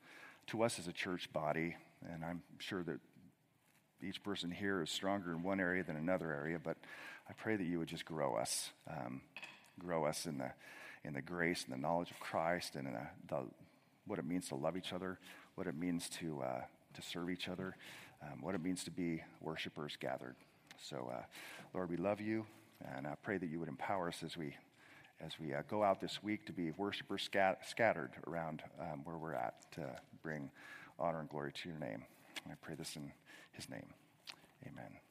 to 0.48 0.64
us 0.64 0.80
as 0.80 0.88
a 0.88 0.94
church 0.94 1.32
body. 1.32 1.76
And 2.12 2.24
I'm 2.24 2.42
sure 2.60 2.84
that 2.84 3.00
each 4.02 4.24
person 4.24 4.52
here 4.52 4.82
is 4.82 4.90
stronger 4.90 5.32
in 5.32 5.44
one 5.44 5.60
area 5.60 5.84
than 5.84 5.96
another 5.96 6.32
area, 6.32 6.60
but 6.64 6.78
I 7.30 7.34
pray 7.34 7.56
that 7.56 7.64
you 7.64 7.80
would 7.80 7.88
just 7.88 8.06
grow 8.06 8.36
us, 8.36 8.70
um, 8.90 9.22
grow 9.80 10.06
us 10.06 10.26
in 10.26 10.38
the, 10.38 10.52
in 11.04 11.14
the 11.14 11.22
grace 11.22 11.64
and 11.64 11.74
the 11.74 11.82
knowledge 11.82 12.12
of 12.12 12.20
Christ 12.20 12.76
and 12.76 12.88
in 12.88 12.94
the, 12.94 13.08
the, 13.28 13.44
what 14.06 14.20
it 14.20 14.26
means 14.26 14.48
to 14.50 14.56
love 14.56 14.78
each 14.78 14.94
other, 14.94 15.20
what 15.56 15.68
it 15.68 15.76
means 15.76 16.10
to, 16.20 16.42
uh, 16.42 16.62
to 16.94 17.02
serve 17.02 17.30
each 17.30 17.48
other, 17.48 17.76
um, 18.22 18.42
what 18.42 18.56
it 18.56 18.64
means 18.64 18.84
to 18.86 18.92
be 18.92 19.22
worshipers 19.42 19.98
gathered. 20.00 20.36
So, 20.82 21.12
uh, 21.14 21.24
Lord, 21.74 21.90
we 21.90 21.98
love 21.98 22.22
you, 22.22 22.46
and 22.96 23.08
I 23.08 23.16
pray 23.22 23.38
that 23.38 23.48
you 23.48 23.60
would 23.60 23.70
empower 23.70 24.08
us 24.10 24.22
as 24.24 24.38
we, 24.38 24.56
as 25.20 25.32
we 25.40 25.54
uh, 25.54 25.64
go 25.68 25.84
out 25.84 26.00
this 26.00 26.22
week 26.22 26.46
to 26.46 26.54
be 26.54 26.72
worshipers 26.78 27.24
scat- 27.24 27.68
scattered 27.68 28.12
around 28.28 28.62
um, 28.80 29.02
where 29.04 29.18
we're 29.18 29.34
at 29.34 29.56
to 29.74 29.90
bring 30.22 30.52
honor 31.00 31.20
and 31.20 31.30
glory 31.30 31.52
to 31.52 31.70
your 31.70 31.80
name. 31.80 32.04
I 32.50 32.54
pray 32.62 32.76
this 32.76 32.96
in 32.96 33.12
his 33.58 33.70
name. 33.70 33.94
Amen. 34.66 35.07